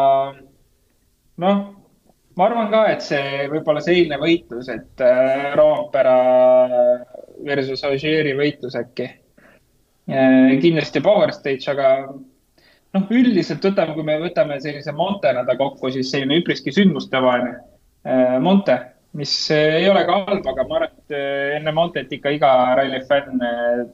noh, 1.43 1.61
ma 2.37 2.47
arvan 2.47 2.71
ka, 2.73 2.85
et 2.93 3.05
see 3.05 3.47
võib-olla 3.53 3.83
see 3.85 4.03
eilne 4.03 4.19
võitlus, 4.21 4.71
et 4.73 5.05
äh, 5.05 5.51
Roompera 5.59 6.17
versus 7.47 7.83
Ogieri 7.89 8.35
võitlus 8.39 8.77
äkki. 8.79 9.09
Äh, 10.11 10.57
kindlasti 10.63 11.03
Power 11.05 11.33
Stage, 11.35 11.67
aga 11.73 11.91
noh, 12.97 13.11
üldiselt 13.11 13.65
võtame, 13.65 13.97
kui 13.97 14.07
me 14.07 14.19
võtame 14.23 14.61
sellise 14.63 14.95
Monte 14.97 15.35
nädala 15.35 15.59
kokku, 15.59 15.93
siis 15.95 16.11
selline 16.13 16.41
üpriski 16.43 16.75
sündmustevaheline 16.75 17.57
äh, 17.57 18.39
Monte 18.43 18.79
mis 19.19 19.33
ei 19.51 19.89
ole 19.91 20.05
ka 20.07 20.21
halb, 20.27 20.47
aga 20.47 20.65
ma 20.69 20.77
arvan, 20.79 20.93
et 20.95 21.15
enne 21.57 21.73
Montet 21.75 22.13
ikka 22.15 22.31
iga 22.37 22.51
ralli 22.79 23.01
fänn 23.09 23.43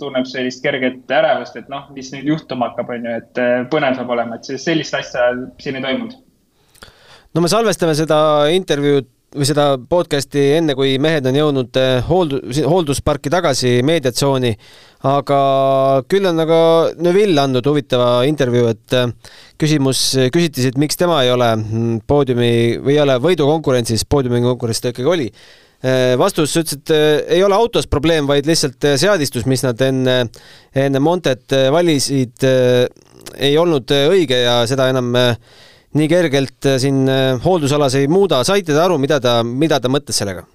tunneb 0.01 0.29
sellist 0.29 0.61
kerget 0.65 1.09
ärevust, 1.19 1.57
et 1.57 1.71
noh, 1.73 1.87
mis 1.97 2.11
nüüd 2.13 2.29
juhtuma 2.35 2.71
hakkab, 2.71 2.93
on 2.93 3.09
ju, 3.09 3.17
et 3.23 3.43
põnev 3.73 3.97
saab 3.97 4.13
olema, 4.13 4.37
et 4.37 4.51
sellist 4.61 4.97
asja 4.99 5.31
siin 5.63 5.81
ei 5.81 5.87
toimunud. 5.87 6.19
no 7.33 7.45
me 7.45 7.53
salvestame 7.53 7.97
seda 7.97 8.19
intervjuud 8.53 9.09
või 9.37 9.47
seda 9.49 9.67
podcast'i 9.91 10.43
enne, 10.57 10.75
kui 10.77 10.97
mehed 11.03 11.27
on 11.29 11.37
jõudnud 11.37 11.79
eh, 11.81 11.99
hooldus, 12.07 12.61
hooldusparki 12.65 13.33
tagasi 13.33 13.79
meediatsooni, 13.87 14.53
aga 15.09 15.41
küll 16.11 16.29
on 16.31 16.41
aga 16.43 16.61
Neville 17.05 17.43
andnud 17.43 17.67
huvitava 17.69 18.25
intervjuu, 18.29 18.73
et 18.73 18.97
eh, 18.97 19.37
küsimus, 19.61 20.03
küsiti 20.35 20.65
siit, 20.65 20.81
miks 20.81 20.99
tema 21.01 21.21
ei 21.25 21.33
ole 21.35 21.53
mm, 21.59 22.01
poodiumi 22.09 22.51
või 22.85 22.97
ei 22.97 23.05
ole 23.05 23.19
võidukonkurentsis, 23.23 24.07
poodiumi 24.09 24.43
konkurentsis 24.47 24.87
ta 24.87 24.95
ikkagi 24.95 25.13
oli. 25.13 25.29
Eh, 25.87 26.15
vastus 26.19 26.57
ütles, 26.57 26.81
et 26.81 26.95
ei 27.37 27.45
ole 27.45 27.57
autos 27.57 27.89
probleem, 27.93 28.29
vaid 28.29 28.49
lihtsalt 28.49 28.89
seadistus, 28.97 29.45
mis 29.51 29.65
nad 29.67 29.81
enne, 29.85 30.23
enne 30.75 31.05
Montet 31.05 31.53
valisid, 31.73 32.49
ei 33.37 33.57
olnud 33.59 33.91
õige 34.07 34.41
ja 34.47 34.61
seda 34.71 34.89
enam 34.93 35.13
nii 35.95 36.09
kergelt 36.11 36.67
äh, 36.67 36.79
siin 36.83 37.07
äh, 37.09 37.39
hooldusalas 37.45 37.95
ei 37.95 38.09
muuda, 38.11 38.43
saite 38.45 38.73
te 38.73 38.81
aru, 38.83 38.99
mida 38.99 39.21
ta, 39.23 39.43
mida 39.47 39.81
ta 39.81 39.89
mõtles 39.93 40.19
sellega? 40.19 40.47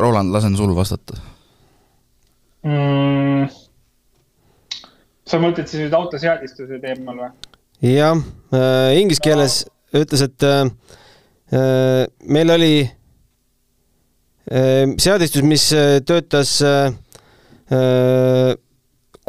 Roland, 0.00 0.32
lasen 0.32 0.56
sul 0.56 0.72
vastata 0.76 1.18
mm,. 2.64 3.48
sa 5.28 5.40
mõtled 5.42 5.68
siis 5.68 5.84
nüüd 5.84 5.96
autoseadistuse 5.96 6.80
teemal 6.82 7.16
või? 7.24 7.30
jah 7.90 8.16
äh,, 8.54 9.00
inglise 9.00 9.24
keeles 9.24 9.60
no. 9.66 10.00
ütles, 10.02 10.24
et 10.26 10.46
äh, 10.46 10.64
äh, 11.56 12.02
meil 12.26 12.54
oli 12.56 12.74
äh, 14.50 14.84
seadistus, 14.98 15.42
mis 15.46 15.68
töötas 16.06 16.58
äh, 16.62 16.92
äh, 17.72 18.54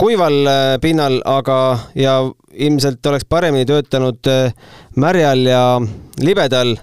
kuival 0.02 0.48
pinnal, 0.82 1.20
aga, 1.30 1.58
ja 1.96 2.16
ilmselt 2.54 3.06
oleks 3.06 3.26
paremini 3.30 3.66
töötanud 3.70 4.30
äh, 4.30 4.54
märjal 4.96 5.46
ja 5.46 5.66
libedal. 6.24 6.78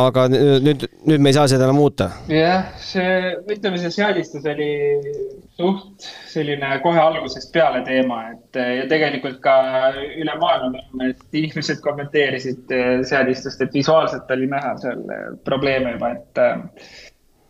aga 0.00 0.28
nüüd, 0.30 0.84
nüüd 1.10 1.18
me 1.18 1.32
ei 1.32 1.34
saa 1.34 1.48
seda 1.50 1.66
enam 1.66 1.80
muuta. 1.80 2.06
jah, 2.30 2.68
see, 2.78 3.34
ütleme, 3.50 3.76
see 3.82 3.90
seadistus 3.90 4.46
oli 4.48 4.68
suht 5.58 6.06
selline 6.30 6.68
kohe 6.84 7.00
algusest 7.02 7.50
peale 7.52 7.82
teema, 7.84 8.20
et 8.30 8.56
äh, 8.56 8.70
ja 8.78 8.86
tegelikult 8.88 9.40
ka 9.44 9.56
üle 9.98 10.36
maailma 10.40 11.10
inimesed 11.32 11.82
kommenteerisid 11.84 12.70
äh, 12.76 12.90
seadistust, 13.10 13.60
et 13.60 13.74
visuaalselt 13.74 14.30
oli 14.30 14.46
näha 14.50 14.76
seal 14.80 15.02
probleeme 15.44 15.96
juba, 15.96 16.14
et 16.14 16.44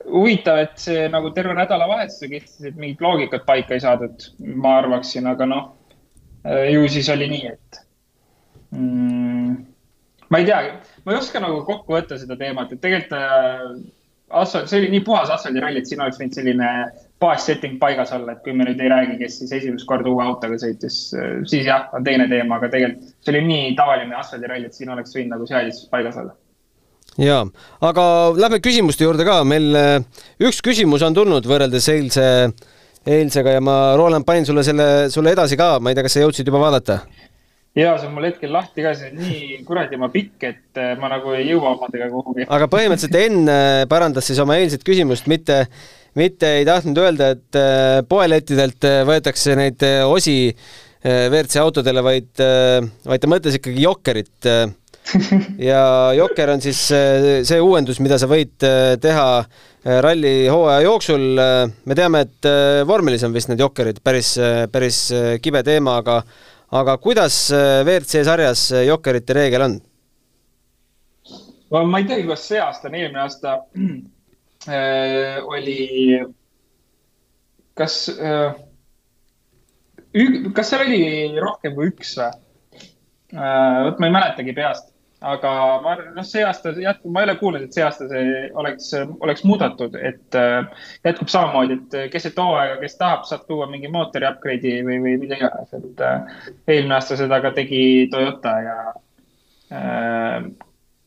huvitav, 0.08 0.62
et 0.64 0.80
see 0.80 1.04
nagu 1.12 1.30
terve 1.36 1.54
nädalavahetuse 1.58 2.32
kestis, 2.32 2.70
et 2.72 2.80
mingit 2.80 3.04
loogikat 3.04 3.44
paika 3.46 3.76
ei 3.76 3.84
saadud, 3.84 4.30
ma 4.56 4.78
arvaksin, 4.80 5.28
aga 5.28 5.46
noh 5.46 5.68
ju 6.44 6.88
siis 6.88 7.08
oli 7.12 7.28
nii, 7.30 7.52
et 7.52 7.80
mm, 8.70 9.56
ma 10.30 10.40
ei 10.40 10.48
tea, 10.48 10.60
ma 11.04 11.12
ei 11.12 11.20
oska 11.20 11.42
nagu 11.42 11.62
kokku 11.68 11.96
võtta 11.96 12.18
seda 12.20 12.36
teemat, 12.40 12.72
et 12.72 12.82
tegelikult 12.82 13.16
äh, 13.18 13.64
asfalt, 14.40 14.70
see 14.70 14.80
oli 14.80 14.92
nii 14.94 15.04
puhas 15.06 15.32
asfaldiralli, 15.34 15.82
et 15.82 15.90
siin 15.90 16.02
oleks 16.02 16.20
võinud 16.20 16.38
selline 16.38 16.72
baassetting 17.20 17.76
paigas 17.82 18.14
olla, 18.16 18.32
et 18.32 18.44
kui 18.44 18.54
me 18.56 18.64
nüüd 18.64 18.80
ei 18.80 18.92
räägi, 18.92 19.18
kes 19.20 19.40
siis 19.42 19.52
esimest 19.58 19.88
korda 19.88 20.08
uue 20.08 20.24
autoga 20.24 20.56
sõitis, 20.62 21.02
äh, 21.18 21.40
siis 21.50 21.66
jah, 21.68 21.90
on 21.96 22.06
teine 22.06 22.28
teema, 22.30 22.56
aga 22.56 22.72
tegelikult 22.72 23.12
see 23.20 23.34
oli 23.34 23.44
nii 23.48 23.74
tavaline 23.78 24.16
asfaldiralli, 24.22 24.70
et 24.70 24.78
siin 24.78 24.94
oleks 24.94 25.16
võinud 25.16 25.36
nagu 25.36 25.50
seadistus 25.50 25.90
paigas 25.92 26.20
olla. 26.22 26.36
Jaa, 27.20 27.42
aga 27.84 28.02
lähme 28.38 28.60
küsimuste 28.62 29.04
juurde 29.04 29.26
ka, 29.26 29.40
meil 29.44 29.72
äh, 29.76 30.26
üks 30.46 30.62
küsimus 30.64 31.02
on 31.04 31.16
tulnud 31.16 31.48
võrreldes 31.50 31.90
eilse 31.92 32.28
äh, 32.46 32.68
eilsega 33.06 33.56
ja 33.56 33.64
ma, 33.64 33.80
Roland, 33.96 34.26
panin 34.28 34.46
sulle 34.48 34.64
selle, 34.66 35.08
sulle 35.12 35.32
edasi 35.32 35.56
ka, 35.60 35.78
ma 35.80 35.92
ei 35.92 35.98
tea, 35.98 36.04
kas 36.06 36.18
sa 36.18 36.24
jõudsid 36.24 36.48
juba 36.50 36.60
vaadata? 36.66 37.00
ja 37.78 37.94
see 37.98 38.08
on 38.08 38.16
mul 38.16 38.26
hetkel 38.26 38.50
lahti 38.52 38.82
ka, 38.82 38.92
see 38.98 39.12
on 39.12 39.20
nii 39.22 39.60
kuradi 39.66 39.98
oma 39.98 40.10
pikk, 40.12 40.42
et 40.48 40.80
äh, 40.80 40.92
ma 41.00 41.10
nagu 41.12 41.34
ei 41.36 41.46
jõua 41.52 41.76
omadega 41.76 42.10
kuhugi. 42.10 42.48
aga 42.50 42.68
põhimõtteliselt 42.72 43.18
Enn 43.20 43.50
äh, 43.52 43.84
parandas 43.90 44.26
siis 44.26 44.40
oma 44.42 44.58
eilset 44.58 44.82
küsimust, 44.86 45.30
mitte, 45.30 45.62
mitte 46.18 46.56
ei 46.58 46.66
tahtnud 46.68 46.98
öelda, 46.98 47.32
et 47.36 47.58
äh, 47.60 48.00
poelettidelt 48.10 48.88
võetakse 49.08 49.56
neid 49.58 49.86
osi 50.08 50.38
WRC 51.00 51.56
autodele, 51.62 52.02
vaid, 52.04 52.42
vaid 53.08 53.22
ta 53.22 53.28
mõtles 53.30 53.54
ikkagi 53.56 53.86
Jokkerit. 53.86 54.34
Ja 55.70 55.82
Jokker 56.16 56.54
on 56.54 56.62
siis 56.64 56.80
see 56.86 57.60
uuendus, 57.60 58.00
mida 58.04 58.18
sa 58.20 58.28
võid 58.30 58.54
teha 59.00 59.26
Äh, 59.80 59.96
ralli 60.04 60.48
hooaja 60.48 60.80
jooksul. 60.84 61.22
Me 61.88 61.94
teame, 61.96 62.20
et 62.26 62.48
vormelis 62.86 63.22
on 63.24 63.32
vist 63.32 63.48
need 63.48 63.62
jokkerid 63.62 64.02
päris, 64.04 64.34
päris 64.72 65.06
kibe 65.40 65.62
teema, 65.64 65.96
aga 66.02 66.20
aga 66.76 66.98
kuidas 67.02 67.36
WRC 67.54 68.20
sarjas 68.28 68.66
jokkerite 68.86 69.34
reegel 69.34 69.64
on? 69.64 69.78
ma 71.70 71.98
ei 72.02 72.06
teagi, 72.06 72.26
kas 72.28 72.44
see 72.50 72.60
aasta 72.60 72.90
on, 72.90 72.98
eelmine 72.98 73.22
aasta 73.22 73.56
äh, 74.68 75.40
oli, 75.54 76.20
kas 77.78 77.96
äh,, 78.12 78.60
kas 80.54 80.70
seal 80.74 80.84
oli 80.84 81.40
rohkem 81.40 81.74
kui 81.78 81.88
üks 81.94 82.16
või 82.20 82.28
äh,? 83.40 83.82
vot 83.88 84.02
ma 84.02 84.10
ei 84.10 84.16
mäletagi 84.18 84.54
peast 84.54 84.89
aga 85.20 85.50
ma 85.84 85.94
noh, 86.00 86.24
see 86.24 86.42
aasta 86.46 86.72
jätkub, 86.80 87.12
ma 87.12 87.22
ei 87.22 87.28
ole 87.28 87.34
kuulnud, 87.40 87.66
et 87.66 87.76
see 87.76 87.84
aasta 87.84 88.06
see 88.08 88.46
oleks, 88.60 88.88
oleks 89.20 89.44
muudetud, 89.44 89.96
et 90.00 90.38
äh, 90.38 90.88
jätkub 91.04 91.28
samamoodi, 91.32 91.76
et 91.76 92.12
keset 92.14 92.40
hooaega, 92.40 92.78
kes 92.80 92.96
tahab, 93.00 93.26
saab 93.28 93.44
tuua 93.48 93.68
mingi 93.70 93.90
mootori 93.92 94.28
upgrade'i 94.30 94.80
või, 94.86 94.96
või 95.04 95.18
mida 95.20 95.36
iganes, 95.36 95.76
et 95.76 96.02
äh, 96.06 96.40
eelmine 96.66 96.96
aasta 96.96 97.20
seda 97.20 97.40
ka 97.44 97.52
tegi 97.56 97.82
Toyota 98.12 98.56
ja 98.64 98.76
äh, 99.76 100.50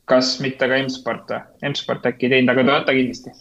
kas 0.10 0.36
mitte 0.44 0.70
ka 0.70 0.78
M-Sport 0.84 1.34
või? 1.34 1.46
M-Sport 1.72 2.12
äkki 2.12 2.30
ei 2.30 2.36
teinud, 2.38 2.54
aga 2.54 2.68
Toyota 2.70 2.98
kindlasti. 3.00 3.34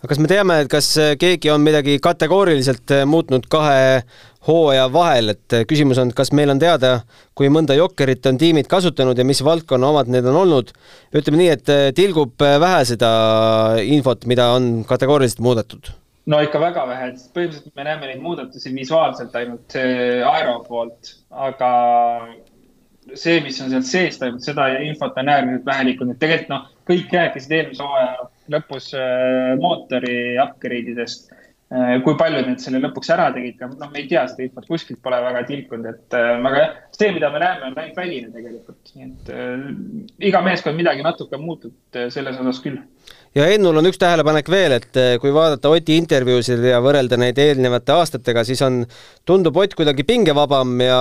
aga 0.00 0.10
kas 0.10 0.22
me 0.22 0.32
teame, 0.32 0.60
et 0.64 0.72
kas 0.72 0.90
keegi 1.22 1.54
on 1.54 1.62
midagi 1.62 2.00
kategooriliselt 2.02 2.98
muutnud 3.06 3.46
kahe 3.52 4.02
hooaja 4.46 4.86
vahel, 4.92 5.32
et 5.34 5.56
eh, 5.56 5.64
küsimus 5.68 5.98
on, 6.02 6.12
kas 6.16 6.32
meil 6.36 6.52
on 6.52 6.60
teada, 6.62 7.00
kui 7.36 7.50
mõnda 7.52 7.76
jokkerit 7.76 8.26
on 8.30 8.38
tiimid 8.40 8.70
kasutanud 8.70 9.18
ja 9.18 9.26
mis 9.26 9.42
valdkonna 9.44 9.90
omad 9.92 10.10
need 10.12 10.26
on 10.30 10.40
olnud. 10.44 10.72
ütleme 11.16 11.42
nii, 11.42 11.52
et 11.56 11.72
eh, 11.72 11.84
tilgub 11.96 12.42
eh, 12.46 12.56
vähe 12.62 12.82
seda 12.88 13.10
infot, 13.82 14.26
mida 14.30 14.50
on 14.56 14.84
kategooriliselt 14.88 15.42
muudetud. 15.46 15.92
no 16.26 16.40
ikka 16.42 16.60
väga 16.62 16.86
vähe, 16.88 17.12
sest 17.14 17.32
põhimõtteliselt 17.34 17.78
me 17.78 17.86
näeme 17.86 18.10
neid 18.10 18.22
muudatusi 18.22 18.74
visuaalselt 18.74 19.34
ainult 19.38 19.78
aero 19.78 20.58
poolt, 20.66 21.14
aga 21.30 21.70
see, 23.14 23.40
mis 23.42 23.60
on 23.62 23.70
sealt 23.70 23.86
sees 23.86 24.18
toimunud, 24.18 24.42
seda 24.42 24.68
infot 24.82 25.18
on 25.22 25.30
äärmiselt 25.30 25.66
vähe 25.66 25.90
liikunud, 25.90 26.18
tegelikult 26.22 26.54
noh, 26.54 26.70
kõik 26.86 27.14
rääkisid 27.14 27.54
eelmise 27.58 27.86
hooaja 27.86 28.30
lõpus 28.54 28.92
mootori 29.62 30.18
upgrade 30.42 30.94
idest 30.94 31.30
Äh, 31.30 31.45
kui 31.66 32.14
paljud 32.14 32.46
need 32.46 32.60
selle 32.62 32.78
lõpuks 32.78 33.08
ära 33.10 33.26
tegid, 33.34 33.58
noh, 33.58 33.88
me 33.90 33.98
ei 33.98 34.06
tea 34.06 34.22
seda 34.30 34.44
infot, 34.44 34.68
kuskilt 34.70 35.00
pole 35.02 35.18
väga 35.24 35.40
tilkunud, 35.48 35.88
et 35.90 36.14
äh, 36.14 36.28
aga 36.38 36.60
jah, 36.60 36.74
see, 36.94 37.08
mida 37.16 37.30
me 37.34 37.40
näeme, 37.42 37.66
on 37.66 37.80
ainult 37.82 37.96
väline 37.98 38.30
tegelikult, 38.30 38.92
nii 38.94 39.06
et 39.08 39.32
äh, 39.34 39.64
iga 40.28 40.44
meeskond 40.46 40.78
midagi 40.78 41.02
natuke 41.02 41.40
muutub 41.42 41.98
äh, 41.98 42.06
selles 42.14 42.38
osas 42.38 42.60
küll. 42.62 42.78
ja 43.34 43.48
Ennul 43.50 43.80
on 43.80 43.90
üks 43.90 43.98
tähelepanek 43.98 44.50
veel, 44.52 44.76
et 44.78 45.00
kui 45.20 45.34
vaadata 45.34 45.72
Oti 45.74 45.96
intervjuusid 45.98 46.62
ja 46.70 46.78
võrrelda 46.84 47.18
neid 47.18 47.40
eelnevate 47.42 47.96
aastatega, 47.96 48.46
siis 48.46 48.62
on, 48.62 48.84
tundub 49.26 49.58
Ott 49.58 49.74
kuidagi 49.74 50.06
pingevabam 50.06 50.78
ja, 50.84 51.00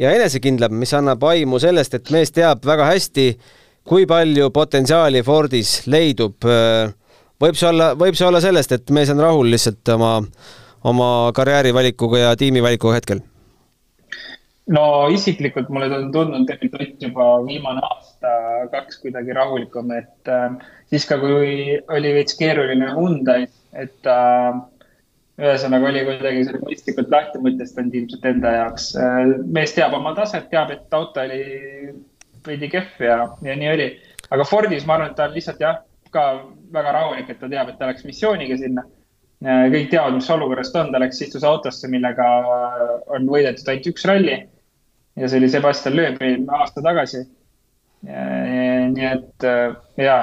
ja 0.00 0.14
enesekindlam, 0.16 0.80
mis 0.80 0.96
annab 0.96 1.28
aimu 1.28 1.60
sellest, 1.60 2.00
et 2.00 2.08
mees 2.14 2.32
teab 2.32 2.64
väga 2.64 2.88
hästi, 2.88 3.26
kui 3.84 4.08
palju 4.08 4.48
potentsiaali 4.54 5.20
Fordis 5.28 5.82
leidub 5.92 6.48
äh, 6.48 6.88
võib 7.40 7.58
see 7.58 7.68
olla, 7.70 7.92
võib 7.98 8.18
see 8.18 8.28
olla 8.28 8.40
sellest, 8.44 8.72
et 8.76 8.94
mees 8.94 9.10
on 9.12 9.22
rahul 9.22 9.50
lihtsalt 9.52 9.94
oma, 9.96 10.14
oma 10.88 11.10
karjäärivalikuga 11.36 12.24
ja 12.26 12.38
tiimivalikuga 12.40 12.98
hetkel? 12.98 13.24
no 14.70 14.82
isiklikult 15.10 15.70
mulle 15.72 15.88
on 15.96 16.10
tundnud 16.14 16.46
tegelikult 16.48 16.82
Ott 17.00 17.02
juba 17.02 17.24
viimane 17.46 17.80
aasta-kaks 17.86 19.00
kuidagi 19.02 19.34
rahulikum, 19.34 19.90
et 19.96 20.30
äh, 20.30 20.52
siis 20.92 21.06
ka, 21.08 21.18
kui 21.22 21.78
oli 21.96 22.12
veits 22.14 22.36
keeruline 22.38 22.92
Hyundai, 22.94 23.48
et 23.72 24.10
äh, 24.10 24.60
ühesõnaga 25.40 25.90
oli 25.90 26.04
kuidagi 26.06 26.44
selle 26.46 26.62
mõistlikult 26.62 27.10
lahti 27.12 27.42
mõtestanud 27.42 27.96
ilmselt 27.96 28.30
enda 28.30 28.54
jaoks. 28.58 28.92
Äh, 29.00 29.34
mees 29.58 29.74
teab 29.76 29.96
oma 29.96 30.14
taset, 30.18 30.50
teab, 30.52 30.72
et 30.76 30.98
auto 31.00 31.24
oli 31.24 31.42
veidi 32.46 32.70
kehv 32.72 33.04
ja, 33.04 33.20
ja 33.46 33.56
nii 33.56 33.74
oli. 33.74 33.90
aga 34.30 34.46
Fordis 34.46 34.86
ma 34.86 34.98
arvan, 34.98 35.10
et 35.10 35.18
ta 35.18 35.26
on 35.26 35.34
lihtsalt 35.34 35.62
jah, 35.64 35.80
ka 36.14 36.26
väga 36.72 36.94
rahulik, 36.96 37.28
et 37.30 37.40
ta 37.40 37.50
teab, 37.50 37.70
et 37.70 37.78
ta 37.78 37.90
läks 37.90 38.06
missiooniga 38.08 38.58
sinna. 38.60 38.86
kõik 39.40 39.86
teavad, 39.88 40.18
mis 40.18 40.26
olukorras 40.30 40.68
ta 40.72 40.82
on, 40.84 40.90
ta 40.92 41.00
läks, 41.00 41.22
istus 41.24 41.44
autosse, 41.48 41.88
millega 41.88 42.26
on 43.08 43.28
võidetud 43.28 43.70
ainult 43.72 43.88
üks 43.92 44.04
ralli. 44.08 44.36
ja 45.16 45.28
see 45.28 45.40
oli 45.40 45.48
Sebastian 45.48 45.96
Loeb 45.96 46.20
eelmine 46.20 46.58
aasta 46.58 46.84
tagasi. 46.84 47.24
nii 48.04 49.08
et 49.08 49.48
ja, 50.00 50.18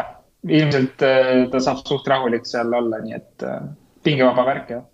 ilmselt 0.47 1.03
ta 1.51 1.59
saab 1.61 1.83
suht 1.85 2.07
rahulik 2.07 2.45
seal 2.45 2.73
olla, 2.73 3.01
nii 3.03 3.17
et 3.17 3.47
pingevaba 4.05 4.45
värk 4.45 4.71
jah. 4.75 4.85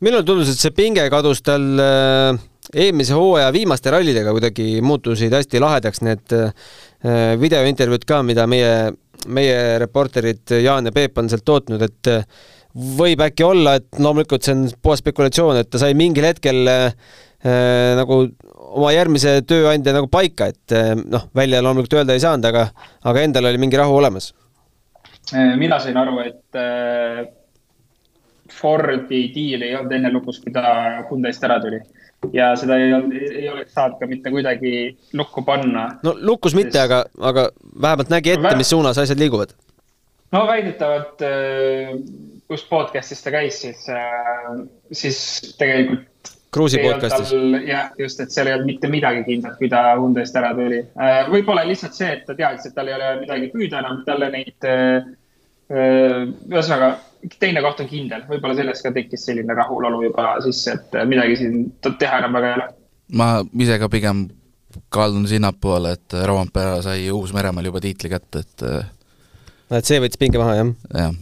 minule 0.00 0.24
tundus, 0.24 0.50
et 0.50 0.62
see 0.62 0.74
pinge 0.74 1.04
kadus 1.10 1.42
tal 1.42 1.66
eelmise 2.74 3.14
hooaja 3.14 3.52
viimaste 3.52 3.90
rallidega 3.90 4.32
kuidagi 4.32 4.80
muutusid 4.82 5.34
hästi 5.34 5.60
lahedaks 5.60 6.02
need 6.06 6.34
videointervjuud 7.40 8.06
ka, 8.08 8.22
mida 8.22 8.46
meie, 8.50 8.94
meie 9.26 9.78
reporterid 9.82 10.56
Jaan 10.62 10.90
ja 10.90 10.92
Peep 10.94 11.18
on 11.18 11.30
sealt 11.30 11.44
tootnud, 11.46 11.82
et 11.84 12.10
võib 12.98 13.22
äkki 13.22 13.46
olla, 13.46 13.76
et 13.78 14.00
loomulikult 14.02 14.46
see 14.46 14.56
on 14.56 14.64
puhas 14.82 15.02
spekulatsioon, 15.02 15.60
et 15.60 15.70
ta 15.70 15.80
sai 15.82 15.94
mingil 15.98 16.26
hetkel 16.26 16.66
äh, 16.70 16.96
nagu 17.98 18.24
oma 18.74 18.90
järgmise 18.94 19.36
tööandja 19.46 19.94
nagu 19.94 20.10
paika, 20.10 20.50
et 20.50 20.74
äh, 20.74 20.94
noh, 20.98 21.28
välja 21.36 21.62
loomulikult 21.62 22.00
öelda 22.00 22.16
ei 22.16 22.24
saanud, 22.24 22.48
aga, 22.50 22.66
aga 23.06 23.24
endal 23.28 23.50
oli 23.50 23.62
mingi 23.62 23.78
rahu 23.78 23.94
olemas. 24.00 24.32
Mina 25.32 25.78
sain 25.80 25.96
aru, 25.96 26.18
et 26.20 26.60
äh, 26.60 27.24
Fordi 28.54 29.20
diil 29.32 29.62
ei 29.64 29.72
olnud 29.74 29.92
enne 29.96 30.10
lukus, 30.12 30.36
kui 30.42 30.52
ta 30.52 30.62
Hyundai'st 31.08 31.46
ära 31.48 31.56
tuli 31.62 31.78
ja 32.32 32.52
seda 32.56 32.78
ei 32.80 32.92
olnud, 32.94 33.16
ei 33.30 33.48
oleks 33.52 33.74
saanud 33.74 33.98
ka 34.00 34.08
mitte 34.10 34.30
kuidagi 34.30 34.74
lukku 35.12 35.44
panna. 35.44 35.88
no 36.02 36.16
lukus 36.20 36.54
mitte, 36.54 36.80
aga, 36.80 37.04
aga 37.20 37.48
vähemalt 37.80 38.12
nägi 38.12 38.36
ette, 38.36 38.56
mis 38.56 38.70
suunas 38.70 38.98
asjad 38.98 39.20
liiguvad. 39.20 39.56
no 40.32 40.46
väidetavalt 40.46 41.22
kus 42.48 42.64
podcast'is 42.68 43.22
ta 43.24 43.32
käis, 43.34 43.60
siis, 43.64 43.86
äh, 43.88 44.50
siis 44.92 45.18
tegelikult. 45.58 46.10
Kruusi 46.54 46.78
podcast'is. 46.78 47.32
jah, 47.66 47.88
just, 47.98 48.20
et 48.22 48.30
seal 48.30 48.46
ei 48.46 48.54
olnud 48.54 48.68
mitte 48.68 48.90
midagi 48.90 49.24
kindlat, 49.26 49.56
kui 49.58 49.68
ta 49.72 49.96
Hyundai'st 49.98 50.36
ära 50.38 50.52
tuli. 50.54 50.84
Äh, 50.94 51.24
võib-olla 51.32 51.64
lihtsalt 51.66 51.96
see, 51.96 52.12
et 52.14 52.22
ta 52.28 52.36
teadis, 52.38 52.68
et 52.68 52.76
tal 52.76 52.90
ei 52.90 52.94
ole 52.94 53.10
midagi 53.24 53.50
püüda 53.54 53.80
enam, 53.82 54.04
talle 54.06 54.30
neid 54.34 54.68
äh, 54.70 55.10
ühesõnaga, 55.74 56.92
teine 57.40 57.62
koht 57.64 57.82
on 57.84 57.90
kindel, 57.90 58.24
võib-olla 58.28 58.56
sellest 58.58 58.84
ka 58.84 58.92
tekkis 58.94 59.26
selline 59.28 59.56
rahulolu 59.56 60.02
juba 60.08 60.34
sisse, 60.44 60.76
et 60.76 60.96
midagi 61.08 61.38
siin 61.40 61.68
teha 61.84 62.22
enam 62.22 62.38
väga 62.38 62.50
ei 62.50 62.58
ole. 62.58 62.70
ma 63.20 63.28
ise 63.66 63.78
ka 63.80 63.90
pigem 63.92 64.26
kaldun 64.94 65.28
sinnapoole, 65.30 65.94
et 65.98 66.18
Roompere 66.26 66.80
sai 66.82 67.06
Uus-Meremaal 67.14 67.70
juba 67.70 67.82
tiitli 67.84 68.10
kätte, 68.10 68.42
et. 68.42 68.66
et 69.78 69.86
see 69.86 70.00
võttis 70.02 70.20
pinge 70.20 70.40
maha, 70.42 70.58
jah? 70.60 70.74
jah 70.94 71.14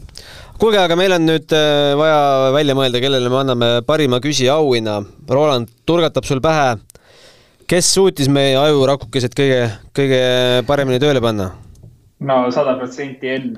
kuulge, 0.62 0.79
aga 0.79 0.95
meil 0.95 1.11
on 1.17 1.25
nüüd 1.27 1.53
äh, 1.57 1.93
vaja 1.99 2.51
välja 2.55 2.75
mõelda, 2.79 3.01
kellele 3.03 3.31
me 3.33 3.38
anname 3.41 3.71
parima 3.87 4.21
küsija 4.23 4.55
auhinna. 4.61 5.01
Roland 5.27 5.73
turgatab 5.88 6.27
sul 6.29 6.38
pähe, 6.45 6.77
kes 7.67 7.88
suutis 7.97 8.31
meie 8.31 8.55
ajurakukesed 8.61 9.35
kõige, 9.35 9.65
kõige 9.97 10.23
paremini 10.69 11.03
tööle 11.03 11.23
panna? 11.25 11.51
no 12.23 12.45
sada 12.55 12.77
protsenti 12.79 13.27
Enn. 13.33 13.57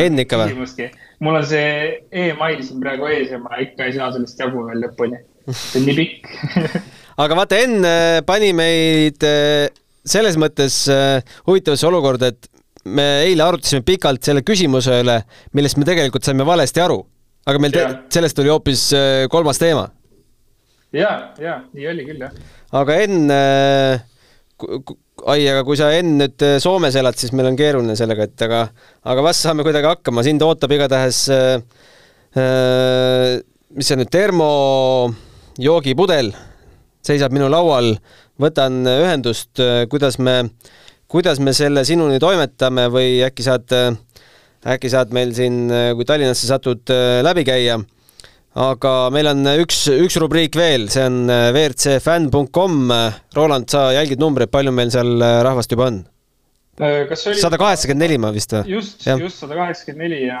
Enn 0.00 0.24
ikka 0.24 0.40
või? 0.40 0.88
mul 1.24 1.38
on 1.38 1.46
see 1.46 1.68
email 2.24 2.64
siin 2.64 2.82
praegu 2.82 3.08
ees 3.12 3.30
ja 3.32 3.38
ma 3.42 3.60
ikka 3.62 3.88
ei 3.88 3.96
saa 3.96 4.10
sellest 4.14 4.40
jagu 4.40 4.66
veel 4.66 4.82
lõpuni. 4.86 5.20
see 5.50 5.80
on 5.80 5.88
nii 5.88 5.96
pikk 6.00 6.32
aga 7.24 7.38
vaata, 7.38 7.60
Enn 7.62 7.86
äh, 7.86 8.18
pani 8.26 8.52
meid 8.56 9.24
äh, 9.28 9.68
selles 10.04 10.36
mõttes 10.36 10.82
huvitavasse 11.46 11.86
olukorda, 11.88 12.28
et 12.34 12.50
me 12.84 13.04
eile 13.24 13.44
arutasime 13.44 13.84
pikalt 13.86 14.24
selle 14.24 14.44
küsimuse 14.46 15.00
üle, 15.02 15.18
millest 15.56 15.78
me 15.80 15.86
tegelikult 15.88 16.26
saime 16.26 16.46
valesti 16.46 16.82
aru, 16.84 17.00
aga 17.48 17.60
meil 17.62 17.76
sellest 18.12 18.36
tuli 18.38 18.52
hoopis 18.52 18.88
äh, 18.96 19.24
kolmas 19.32 19.60
teema. 19.60 19.88
ja, 20.92 21.32
ja 21.40 21.60
nii 21.72 21.88
oli 21.90 22.04
küll 22.08 22.26
jah. 22.26 22.34
aga 22.82 22.98
enne 23.06 23.38
äh, 23.94 24.04
ai, 25.30 25.40
aga 25.48 25.62
kui 25.66 25.76
sa 25.80 25.86
enne 25.96 26.14
nüüd 26.24 26.38
äh, 26.44 26.60
Soomes 26.62 26.94
elad, 27.00 27.16
siis 27.20 27.32
meil 27.36 27.48
on 27.50 27.58
keeruline 27.58 27.94
sellega, 27.98 28.22
et 28.28 28.38
aga, 28.46 28.60
aga 29.08 29.20
vast 29.24 29.40
saame 29.46 29.62
kuidagi 29.66 29.88
hakkama, 29.88 30.20
sind 30.26 30.40
ootab 30.44 30.70
igatahes 30.76 31.18
äh, 31.32 31.54
äh, 32.36 33.30
mis 33.74 33.86
see 33.88 33.98
nüüd, 34.00 34.10
termojoogipudel 34.14 36.28
seisab 37.04 37.30
minu 37.36 37.46
laual, 37.52 37.86
võtan 38.40 38.72
ühendust, 38.88 39.52
kuidas 39.92 40.14
me 40.20 40.34
äh, 40.42 40.48
kuidas 41.14 41.38
me 41.38 41.52
selle 41.54 41.84
sinuni 41.86 42.16
toimetame 42.18 42.88
või 42.90 43.20
äkki 43.22 43.44
saad, 43.46 43.70
äkki 44.74 44.88
saad 44.90 45.12
meil 45.14 45.30
siin, 45.36 45.68
kui 45.94 46.06
Tallinnasse 46.08 46.48
satud, 46.48 46.90
läbi 47.22 47.44
käia. 47.46 47.76
Aga 48.54 48.94
meil 49.14 49.28
on 49.32 49.46
üks, 49.58 49.84
üks 49.90 50.16
rubriik 50.22 50.56
veel, 50.58 50.88
see 50.92 51.04
on 51.04 51.26
WRCfänn.com. 51.26 52.80
Roland, 53.36 53.68
sa 53.72 53.88
jälgid 53.96 54.22
numbreid, 54.22 54.52
palju 54.54 54.74
meil 54.74 54.92
seal 54.94 55.22
rahvast 55.46 55.74
juba 55.74 55.90
on? 55.90 56.02
sada 56.74 57.54
kaheksakümmend 57.60 58.02
neli 58.02 58.16
ma 58.18 58.32
vist 58.34 58.50
või? 58.50 58.72
just, 58.72 59.04
just 59.06 59.44
sada 59.44 59.54
kaheksakümmend 59.54 60.08
neli 60.08 60.24
ja, 60.26 60.40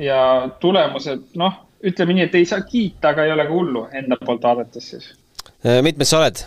ja 0.00 0.20
tulemused, 0.62 1.26
noh, 1.36 1.58
ütleme 1.84 2.16
nii, 2.16 2.28
et 2.30 2.36
ei 2.40 2.46
saa 2.48 2.64
kiita, 2.64 3.10
aga 3.12 3.26
ei 3.26 3.34
ole 3.34 3.44
ka 3.44 3.52
hullu 3.52 3.82
enda 4.00 4.16
poolt 4.22 4.46
vaadates 4.48 4.88
siis. 4.94 5.10
mitmes 5.84 6.08
sa 6.08 6.22
oled? 6.22 6.40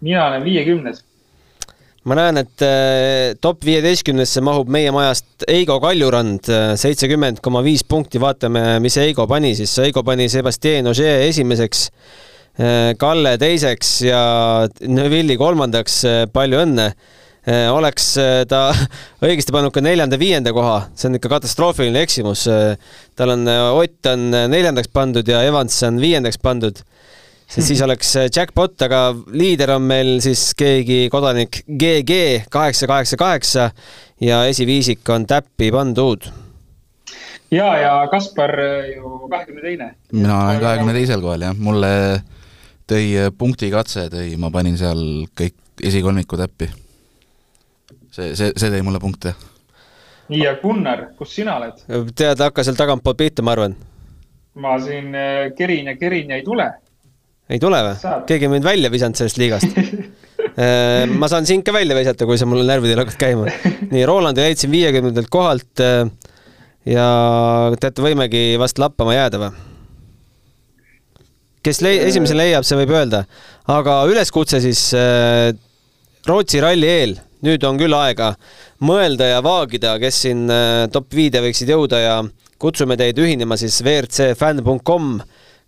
mina 0.00 0.24
olen 0.30 0.46
viiekümnes 0.48 1.04
ma 2.08 2.16
näen, 2.18 2.40
et 2.42 2.64
äh, 2.66 3.34
top 3.42 3.62
viieteistkümnesse 3.66 4.42
mahub 4.44 4.70
meie 4.72 4.90
majast 4.94 5.46
Eigo 5.50 5.78
Kaljurand, 5.82 6.50
äh, 6.50 6.72
seitsekümmend 6.80 7.38
koma 7.44 7.62
viis 7.64 7.84
punkti, 7.86 8.20
vaatame, 8.22 8.80
mis 8.82 8.98
Eigo 9.02 9.28
pani 9.30 9.54
siis. 9.58 9.74
Eigo 9.84 10.02
pani 10.06 10.26
Sebastian 10.32 10.90
Ogier 10.90 11.22
esimeseks, 11.28 11.86
äh, 12.58 12.92
Kalle 12.98 13.36
teiseks 13.38 13.94
ja 14.08 14.22
Neville'i 14.82 15.38
kolmandaks, 15.40 16.02
palju 16.34 16.64
õnne. 16.66 16.92
oleks 17.74 18.04
ta 18.46 18.58
õigesti 19.26 19.50
pannud 19.50 19.72
ka 19.74 19.82
neljanda-viienda 19.82 20.52
koha, 20.54 20.76
see 20.94 21.08
on 21.08 21.18
ikka 21.18 21.32
katastroofiline 21.32 21.98
eksimus. 22.06 22.44
tal 23.18 23.32
on, 23.34 23.48
Ott 23.48 24.06
on 24.06 24.28
neljandaks 24.30 24.92
pandud 24.94 25.26
ja 25.26 25.40
Evans 25.42 25.80
on 25.82 25.98
viiendaks 25.98 26.38
pandud 26.38 26.78
sest 27.52 27.68
siis 27.68 27.82
oleks 27.84 28.14
äh, 28.16 28.28
jackpot, 28.32 28.76
aga 28.86 29.02
liider 29.36 29.74
on 29.74 29.84
meil 29.84 30.14
siis 30.24 30.52
keegi 30.58 31.06
kodanik 31.12 31.62
GG 31.68 32.46
kaheksa, 32.52 32.88
kaheksa, 32.88 33.18
kaheksa 33.20 33.66
ja 34.24 34.44
esiviisik 34.48 35.08
on 35.12 35.26
täppi 35.28 35.68
pandud. 35.74 36.28
ja, 37.52 37.68
ja 37.76 37.94
Kaspar 38.10 38.56
äh, 38.58 38.94
ju 38.96 39.28
kahekümne 39.28 39.62
teine. 39.62 39.94
mina 40.12 40.38
olen 40.46 40.60
kahekümne 40.60 40.96
teisel 40.96 41.20
kohal 41.20 41.44
jah, 41.48 41.56
mulle 41.58 41.92
tõi 42.88 43.10
äh, 43.20 43.32
punktikatse, 43.38 44.08
tõi, 44.12 44.36
ma 44.40 44.50
panin 44.50 44.78
seal 44.80 45.26
kõik 45.36 45.84
esikolmiku 45.84 46.40
täppi. 46.40 46.70
see, 48.10 48.32
see, 48.36 48.52
see 48.56 48.70
tõi 48.72 48.80
mulle 48.86 49.00
punkte. 49.00 49.34
nii, 50.32 50.40
ja 50.46 50.56
Gunnar, 50.62 51.10
kus 51.18 51.36
sina 51.36 51.58
oled? 51.60 51.84
tead, 52.16 52.40
hakka 52.40 52.64
seal 52.64 52.80
tagantpoolt 52.80 53.20
pihta, 53.20 53.44
ma 53.44 53.52
arvan. 53.58 53.76
ma 54.54 54.78
siin 54.80 55.12
kerin 55.58 55.92
ja 55.92 55.96
kerin 56.00 56.32
ja 56.32 56.40
ei 56.40 56.48
tule 56.48 56.70
ei 57.50 57.60
tule 57.62 57.80
või? 57.86 58.12
keegi 58.28 58.48
on 58.48 58.54
mind 58.56 58.66
välja 58.66 58.90
visanud 58.92 59.18
sellest 59.18 59.40
liigast 59.40 59.74
äh, 59.78 61.08
ma 61.10 61.30
saan 61.30 61.48
sind 61.48 61.64
ka 61.66 61.74
välja 61.74 61.96
visata, 61.98 62.28
kui 62.28 62.38
sa 62.40 62.48
mulle 62.48 62.66
närvidele 62.68 63.04
hakkad 63.04 63.18
käima. 63.20 63.48
nii, 63.90 64.04
Rolandi 64.08 64.44
leidsin 64.44 64.72
viiekümnendalt 64.72 65.30
kohalt 65.32 65.82
äh, 65.82 66.06
ja 66.88 67.08
teate, 67.80 68.04
võimegi 68.04 68.52
vast 68.60 68.80
lappama 68.82 69.16
jääda 69.16 69.42
või? 69.42 69.52
kes 71.62 71.82
lei-, 71.84 72.00
esimese 72.08 72.38
leiab, 72.38 72.66
see 72.66 72.78
võib 72.80 72.94
öelda. 72.94 73.24
aga 73.70 74.02
üleskutse 74.10 74.62
siis 74.62 74.88
äh, 74.98 75.50
Rootsi 76.22 76.60
ralli 76.62 76.86
eel, 76.86 77.16
nüüd 77.42 77.64
on 77.66 77.78
küll 77.80 77.94
aega 77.98 78.36
mõelda 78.86 79.26
ja 79.26 79.40
vaagida, 79.42 79.96
kes 79.98 80.20
siin 80.22 80.44
top 80.94 81.08
viide 81.18 81.40
võiksid 81.42 81.72
jõuda 81.74 81.98
ja 81.98 82.12
kutsume 82.62 82.94
teid 82.94 83.18
ühinema 83.18 83.58
siis 83.58 83.80
WRCfan.com 83.82 85.16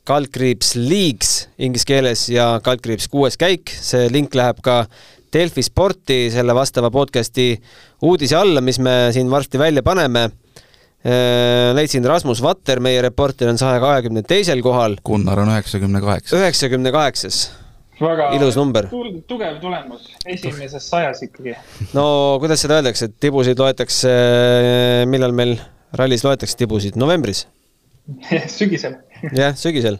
kaldkriips 0.09 0.75
Leagues 0.77 1.33
inglise 1.59 1.89
keeles 1.89 2.27
ja 2.33 2.55
kaldkriips 2.65 3.09
kuues 3.13 3.39
käik, 3.41 3.73
see 3.73 4.09
link 4.13 4.35
läheb 4.37 4.61
ka 4.65 4.85
Delfi 5.35 5.65
sporti 5.67 6.29
selle 6.31 6.55
vastava 6.55 6.93
podcasti 6.95 7.49
uudise 8.07 8.37
alla, 8.39 8.63
mis 8.63 8.79
me 8.79 9.09
siin 9.15 9.31
varsti 9.33 9.59
välja 9.59 9.83
paneme. 9.83 10.29
Äh, 11.05 11.73
leidsin 11.77 12.05
Rasmus 12.07 12.41
Vatter, 12.45 12.81
meie 12.81 13.03
reporter 13.05 13.51
on 13.51 13.59
saja 13.61 13.81
kahekümne 13.83 14.23
teisel 14.25 14.63
kohal. 14.65 14.95
Gunnar 15.05 15.43
on 15.43 15.51
üheksakümne 15.53 16.01
kaheksas. 16.05 16.39
üheksakümne 16.39 16.93
kaheksas. 16.95 17.41
väga 18.01 18.31
ilus 18.37 18.57
number. 18.57 18.89
tugev 19.27 19.59
tulemus, 19.61 20.07
esimeses 20.27 20.89
sajas 20.91 21.23
ikkagi. 21.27 21.57
no 21.93 22.07
kuidas 22.41 22.63
seda 22.65 22.79
öeldakse, 22.81 23.11
et 23.11 23.19
tibusid 23.21 23.59
loetakse, 23.59 24.15
millal 25.11 25.33
meil 25.33 25.59
rallis 25.93 26.25
loetakse 26.25 26.57
tibusid, 26.63 26.97
novembris 26.97 27.45
sügisel 28.59 28.99
jah, 29.33 29.55
sügisel. 29.57 29.99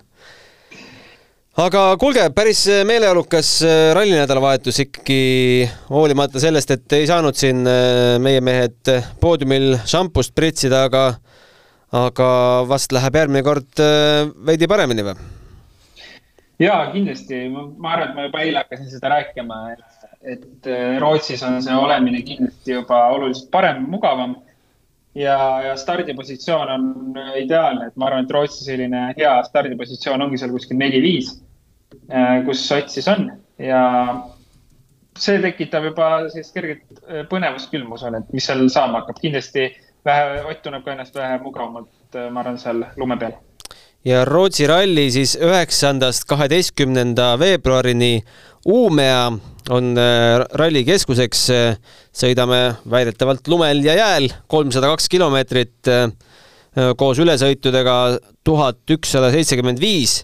aga 1.57 1.85
kuulge, 2.01 2.27
päris 2.37 2.65
meeleolukas 2.87 3.57
äh, 3.65 3.93
rallinädalavahetus 3.97 4.83
ikkagi, 4.85 5.69
hoolimata 5.89 6.43
sellest, 6.43 6.75
et 6.75 6.97
ei 6.99 7.07
saanud 7.09 7.39
siin 7.39 7.65
äh, 7.69 8.17
meie 8.23 8.43
mehed 8.45 8.93
poodiumil 9.23 9.79
šampust 9.89 10.35
pritsida, 10.37 10.85
aga 10.91 11.07
aga 11.95 12.29
vast 12.67 12.93
läheb 12.93 13.17
järgmine 13.23 13.45
kord 13.47 13.83
äh, 13.83 14.27
veidi 14.47 14.69
paremini 14.71 15.07
või? 15.07 15.17
jaa, 16.61 16.89
kindlasti, 16.93 17.47
ma 17.51 17.95
arvan, 17.97 18.11
et 18.11 18.17
ma 18.19 18.29
juba 18.29 18.43
eile 18.45 18.61
hakkasin 18.63 18.91
seda 18.93 19.15
rääkima, 19.15 19.61
et, 19.75 20.09
et 20.35 20.73
Rootsis 21.01 21.43
on 21.47 21.63
see 21.65 21.77
olemine 21.77 22.21
kindlasti 22.27 22.77
juba 22.77 23.07
oluliselt 23.15 23.49
parem, 23.55 23.87
mugavam 23.91 24.37
ja, 25.15 25.63
ja 25.63 25.77
stardipositsioon 25.77 26.71
on 26.71 27.19
ideaalne, 27.39 27.89
et 27.89 27.97
ma 27.97 28.11
arvan, 28.11 28.25
et 28.25 28.35
Rootsi 28.35 28.65
selline 28.67 29.07
hea 29.19 29.35
stardipositsioon 29.49 30.23
ongi 30.27 30.41
seal 30.41 30.53
kuskil 30.55 30.79
neli-viis, 30.81 31.35
kus 32.47 32.65
Ott 32.75 32.93
siis 32.93 33.09
on. 33.09 33.31
Ja 33.59 33.81
see 35.19 35.39
tekitab 35.43 35.87
juba 35.91 36.11
sellist 36.29 36.55
kerget 36.55 37.03
põnevust 37.31 37.71
küll, 37.71 37.87
ma 37.87 37.99
usun, 37.99 38.19
et 38.19 38.33
mis 38.35 38.47
seal 38.47 38.67
saama 38.69 39.03
hakkab. 39.03 39.23
kindlasti 39.23 39.71
vähe, 40.05 40.45
Ott 40.51 40.63
tunneb 40.63 40.85
ka 40.85 40.93
ennast 40.93 41.15
vähe 41.15 41.39
mugavamalt, 41.43 42.23
ma 42.31 42.43
arvan, 42.43 42.59
seal 42.59 42.87
lume 42.97 43.19
peal 43.21 43.39
ja 44.05 44.25
Rootsi 44.29 44.67
ralli 44.69 45.09
siis 45.13 45.35
üheksandast 45.41 46.27
kaheteistkümnenda 46.29 47.35
veebruarini 47.41 48.25
Uumea 48.69 49.33
on 49.71 49.97
äh, 49.99 50.45
ralli 50.53 50.85
keskuseks. 50.85 51.49
sõidame 52.15 52.77
väidetavalt 52.91 53.49
lumel 53.49 53.81
ja 53.85 53.97
jääl 53.99 54.29
kolmsada 54.47 54.87
kaks 54.93 55.09
kilomeetrit 55.11 55.89
äh, 55.91 56.07
koos 56.97 57.19
ülesõitudega 57.19 57.97
tuhat 58.45 58.79
ükssada 58.91 59.31
seitsekümmend 59.35 59.81
viis 59.81 60.23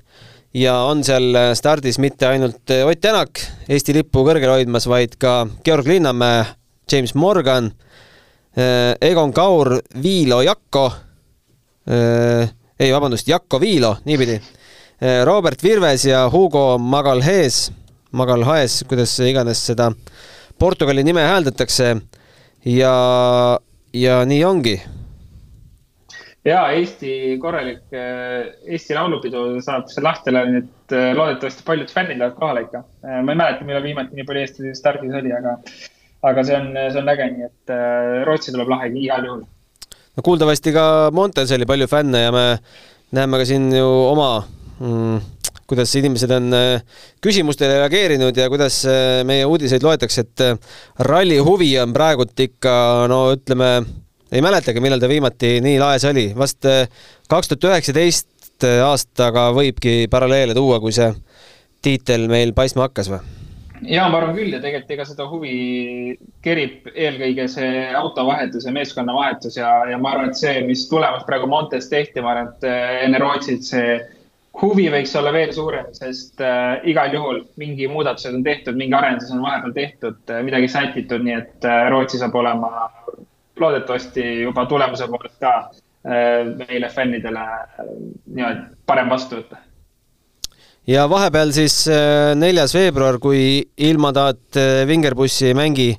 ja 0.54 0.76
on 0.86 1.04
seal 1.04 1.36
stardis 1.54 1.98
mitte 1.98 2.26
ainult 2.26 2.70
Ott 2.84 3.00
Tänak 3.00 3.40
Eesti 3.68 3.94
lippu 3.94 4.24
kõrgel 4.26 4.50
hoidmas, 4.50 4.86
vaid 4.90 5.14
ka 5.18 5.46
Georg 5.64 5.86
Linnamäe, 5.86 6.44
James 6.92 7.14
Morgan, 7.14 7.72
äh, 8.58 8.94
Egon 9.00 9.32
Kaur, 9.32 9.78
Viilo 10.02 10.42
Jakko 10.42 10.90
ei, 12.80 12.92
vabandust, 12.92 13.28
Jakko 13.28 13.60
Viilo, 13.60 13.96
niipidi. 14.08 14.38
Eh, 15.00 15.20
Robert 15.24 15.62
Virves 15.62 16.04
ja 16.08 16.22
Hugo 16.32 16.78
Magalhaes, 16.78 17.68
Magalhaes, 18.16 18.80
kuidas 18.88 19.12
iganes 19.24 19.60
seda 19.68 19.90
Portugali 20.58 21.04
nime 21.04 21.20
hääldatakse. 21.24 21.96
ja, 22.64 22.94
ja 23.92 24.24
nii 24.24 24.44
ongi. 24.44 24.82
ja 26.44 26.70
Eesti 26.72 27.38
korralik, 27.40 27.84
eh, 27.92 28.48
Eesti 28.66 28.94
laulupidu 28.94 29.60
saab 29.60 29.88
see 29.92 30.04
Lahtele, 30.04 30.44
nii 30.48 30.64
et 30.64 30.96
eh, 30.96 31.12
loodetavasti 31.16 31.64
paljud 31.66 31.92
fännid 31.92 32.18
lähevad 32.18 32.36
kohale 32.40 32.66
ikka. 32.66 32.84
ma 33.22 33.32
ei 33.32 33.36
mäleta, 33.36 33.64
millal 33.64 33.82
viimati 33.82 34.16
nii 34.16 34.24
palju 34.24 34.46
Eesti 34.46 34.74
stardis 34.74 35.14
oli, 35.20 35.32
aga, 35.36 35.56
aga 36.32 36.44
see 36.44 36.56
on, 36.56 36.72
see 36.88 37.00
on 37.04 37.12
äge, 37.16 37.30
nii 37.36 37.48
et 37.52 37.78
Rootsi 38.28 38.52
tuleb 38.56 38.72
lahe 38.72 38.92
igal 38.96 39.28
juhul 39.28 39.48
no 40.16 40.24
kuuldavasti 40.26 40.72
ka 40.76 40.86
Montes 41.12 41.52
oli 41.56 41.68
palju 41.68 41.88
fänne 41.90 42.24
ja 42.26 42.32
me 42.32 42.46
näeme 43.12 43.38
ka 43.40 43.46
siin 43.48 43.70
ju 43.74 43.86
oma 44.10 44.32
mm, 44.80 45.20
kuidas 45.70 45.92
inimesed 46.00 46.32
on 46.34 46.50
äh, 46.56 46.82
küsimustele 47.22 47.78
reageerinud 47.84 48.36
ja 48.36 48.48
kuidas 48.50 48.82
äh, 48.90 49.22
meie 49.26 49.46
uudiseid 49.46 49.84
loetakse, 49.86 50.26
et 50.26 50.44
äh, 50.44 50.76
ralli 51.06 51.38
huvi 51.46 51.70
on 51.82 51.94
praegult 51.94 52.46
ikka 52.46 52.72
no 53.10 53.22
ütleme, 53.36 53.70
ei 54.32 54.42
mäletagi, 54.44 54.82
millal 54.82 55.02
ta 55.02 55.10
viimati 55.10 55.58
nii 55.64 55.78
laes 55.82 56.06
oli, 56.10 56.30
vast 56.38 56.66
kaks 57.30 57.52
tuhat 57.52 57.70
üheksateist 57.70 58.66
aastaga 58.84 59.48
võibki 59.56 60.04
paralleele 60.12 60.54
tuua, 60.58 60.82
kui 60.82 60.92
see 60.94 61.12
tiitel 61.82 62.26
meil 62.30 62.52
paistma 62.56 62.88
hakkas 62.88 63.14
või? 63.14 63.39
Ja 63.82 64.06
ma 64.08 64.18
arvan 64.20 64.36
küll 64.36 64.52
ja 64.52 64.60
tegelikult 64.62 64.94
ega 64.96 65.06
seda 65.08 65.26
huvi 65.30 65.54
kerib 66.44 66.88
eelkõige 66.92 67.46
see 67.48 67.84
autovahetus 67.96 68.66
ja 68.68 68.72
meeskonnavahetus 68.76 69.56
ja, 69.56 69.70
ja 69.90 69.98
ma 69.98 70.14
arvan, 70.14 70.30
et 70.30 70.40
see, 70.40 70.60
mis 70.66 70.86
tulemas 70.90 71.24
praegu 71.28 71.48
Montes 71.50 71.88
tehti, 71.92 72.22
ma 72.24 72.34
arvan, 72.34 72.50
et 72.54 72.66
eh, 72.68 72.96
enne 73.06 73.20
Rootsit 73.22 73.66
see 73.66 74.00
huvi 74.60 74.88
võiks 74.92 75.12
olla 75.18 75.32
veel 75.34 75.52
suurem, 75.54 75.88
sest 75.96 76.42
äh, 76.44 76.80
igal 76.90 77.14
juhul 77.14 77.44
mingi 77.60 77.88
muudatused 77.88 78.34
on 78.34 78.44
tehtud, 78.44 78.78
mingi 78.78 78.96
arendus 78.96 79.30
on 79.32 79.44
vahepeal 79.44 79.74
tehtud, 79.76 80.34
midagi 80.44 80.68
sätitud, 80.68 81.24
nii 81.24 81.36
et 81.38 81.68
äh, 81.68 81.86
Rootsi 81.92 82.20
saab 82.20 82.36
olema 82.36 82.90
loodetavasti 83.60 84.26
juba 84.42 84.66
tulemuse 84.68 85.08
poolest 85.08 85.38
ka 85.40 85.54
äh, 85.70 86.52
meile 86.66 86.92
fännidele 86.92 87.46
niimoodi 87.86 88.68
parem 88.90 89.12
vastu 89.12 89.40
võtta 89.40 89.62
ja 90.90 91.06
vahepeal 91.10 91.52
siis 91.54 91.84
äh, 91.90 92.32
neljas 92.38 92.74
veebruar, 92.74 93.20
kui 93.22 93.62
ilmataat 93.90 94.58
äh, 94.58 94.82
Vingerbussi 94.88 95.50
ei 95.50 95.56
mängi, 95.58 95.90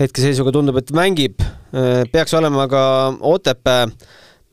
hetkeseisuga 0.00 0.52
tundub, 0.54 0.80
et 0.80 0.92
mängib, 0.96 1.40
äh, 1.40 2.02
peaks 2.12 2.34
olema 2.36 2.66
ka 2.70 2.84
Otepää 3.24 3.86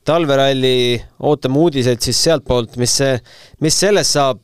talveralli, 0.08 0.98
ootame 1.28 1.60
uudiseid 1.62 2.02
siis 2.02 2.22
sealtpoolt, 2.26 2.78
mis 2.82 2.94
see, 3.02 3.18
mis 3.62 3.76
sellest 3.84 4.18
saab. 4.18 4.40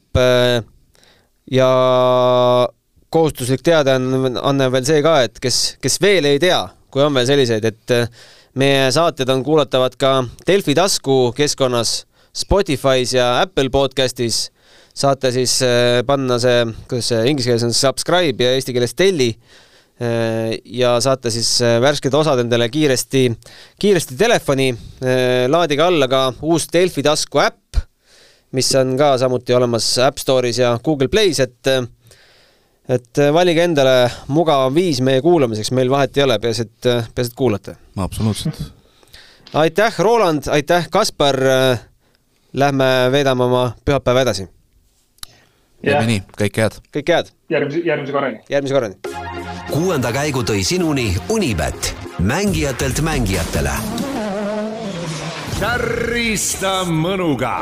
ja 1.52 1.68
kohustuslik 3.14 3.62
teadaanne 3.66 4.40
on 4.42 4.64
veel 4.74 4.86
see 4.86 5.02
ka, 5.06 5.14
et 5.26 5.40
kes, 5.42 5.78
kes 5.82 5.98
veel 6.02 6.26
ei 6.26 6.40
tea, 6.42 6.60
kui 6.94 7.04
on 7.06 7.14
veel 7.14 7.28
selliseid, 7.30 7.66
et 7.66 7.94
meie 8.58 8.88
saated 8.94 9.30
on 9.30 9.44
kuulatavad 9.46 9.98
ka 9.98 10.12
Delfi 10.48 10.74
tasku 10.78 11.32
keskkonnas, 11.38 12.00
Spotify's 12.38 13.14
ja 13.18 13.30
Apple 13.42 13.70
podcastis 13.74 14.48
saate 14.98 15.32
siis 15.36 15.60
äh, 15.66 16.02
panna 16.08 16.40
see, 16.42 16.66
kuidas 16.90 17.12
see 17.12 17.24
inglise 17.30 17.52
keeles 17.52 17.66
on, 17.68 17.76
subscribe 17.76 18.44
ja 18.44 18.56
eesti 18.58 18.76
keeles 18.76 18.96
telli. 18.98 19.30
Äh, 19.98 20.56
ja 20.78 20.96
saate 21.02 21.32
siis 21.34 21.50
äh, 21.66 21.78
värsked 21.82 22.14
osad 22.18 22.42
endale 22.44 22.70
kiiresti, 22.74 23.28
kiiresti 23.82 24.18
telefoni. 24.18 24.72
laadige 25.48 25.84
alla 25.84 26.08
ka 26.10 26.22
uus 26.46 26.68
Delfi 26.74 27.04
tasku 27.06 27.42
äpp, 27.44 27.82
mis 28.58 28.72
on 28.80 28.96
ka 28.98 29.14
samuti 29.22 29.54
olemas 29.54 29.92
App 30.06 30.22
Store'is 30.22 30.62
ja 30.62 30.78
Google 30.84 31.10
Play's, 31.14 31.44
et 31.44 31.94
et 32.88 33.20
valige 33.36 33.66
endale 33.68 34.08
mugavam 34.32 34.72
viis 34.72 35.02
meie 35.04 35.20
kuulamiseks, 35.22 35.74
meil 35.76 35.90
vahet 35.92 36.18
ei 36.18 36.24
ole, 36.24 36.38
peaasi, 36.40 36.64
et, 36.64 36.88
peaasi, 36.88 37.34
et 37.34 37.36
kuulate. 37.36 37.76
absoluutselt. 38.00 38.62
aitäh, 39.54 40.00
Roland, 40.00 40.48
aitäh, 40.48 40.88
Kaspar. 40.90 41.36
Lähme 42.58 42.86
veedame 43.12 43.44
oma 43.44 43.64
pühapäeva 43.86 44.24
edasi 44.24 44.48
teeme 45.86 46.06
nii, 46.10 46.22
kõike 46.38 46.64
head. 46.64 46.80
kõike 46.94 47.14
head. 47.14 47.32
järgmise, 47.50 47.82
järgmise 47.86 48.14
korrani. 48.14 48.40
järgmise 48.50 48.74
korrani. 48.74 48.96
kuuenda 49.72 50.12
käigu 50.12 50.44
tõi 50.44 50.64
sinuni 50.64 51.16
Unibet, 51.30 51.96
mängijatelt 52.20 53.02
mängijatele. 53.02 53.76
tärista 55.60 56.84
mõnuga, 56.86 57.60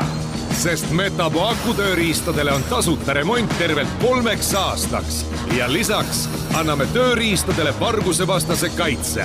sest 0.52 0.90
Metapo 0.90 1.44
akutööriistadele 1.48 2.52
on 2.52 2.64
tasuta 2.70 3.12
remont 3.12 3.58
tervelt 3.58 3.88
kolmeks 4.00 4.54
aastaks 4.54 5.24
ja 5.56 5.72
lisaks 5.72 6.28
anname 6.54 6.86
tööriistadele 6.92 7.74
vargusevastase 7.80 8.68
kaitse. 8.76 9.24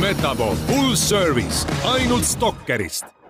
Metapo 0.00 0.56
full 0.66 0.94
service 0.94 1.66
ainult 1.84 2.24
Stalkerist 2.24 3.23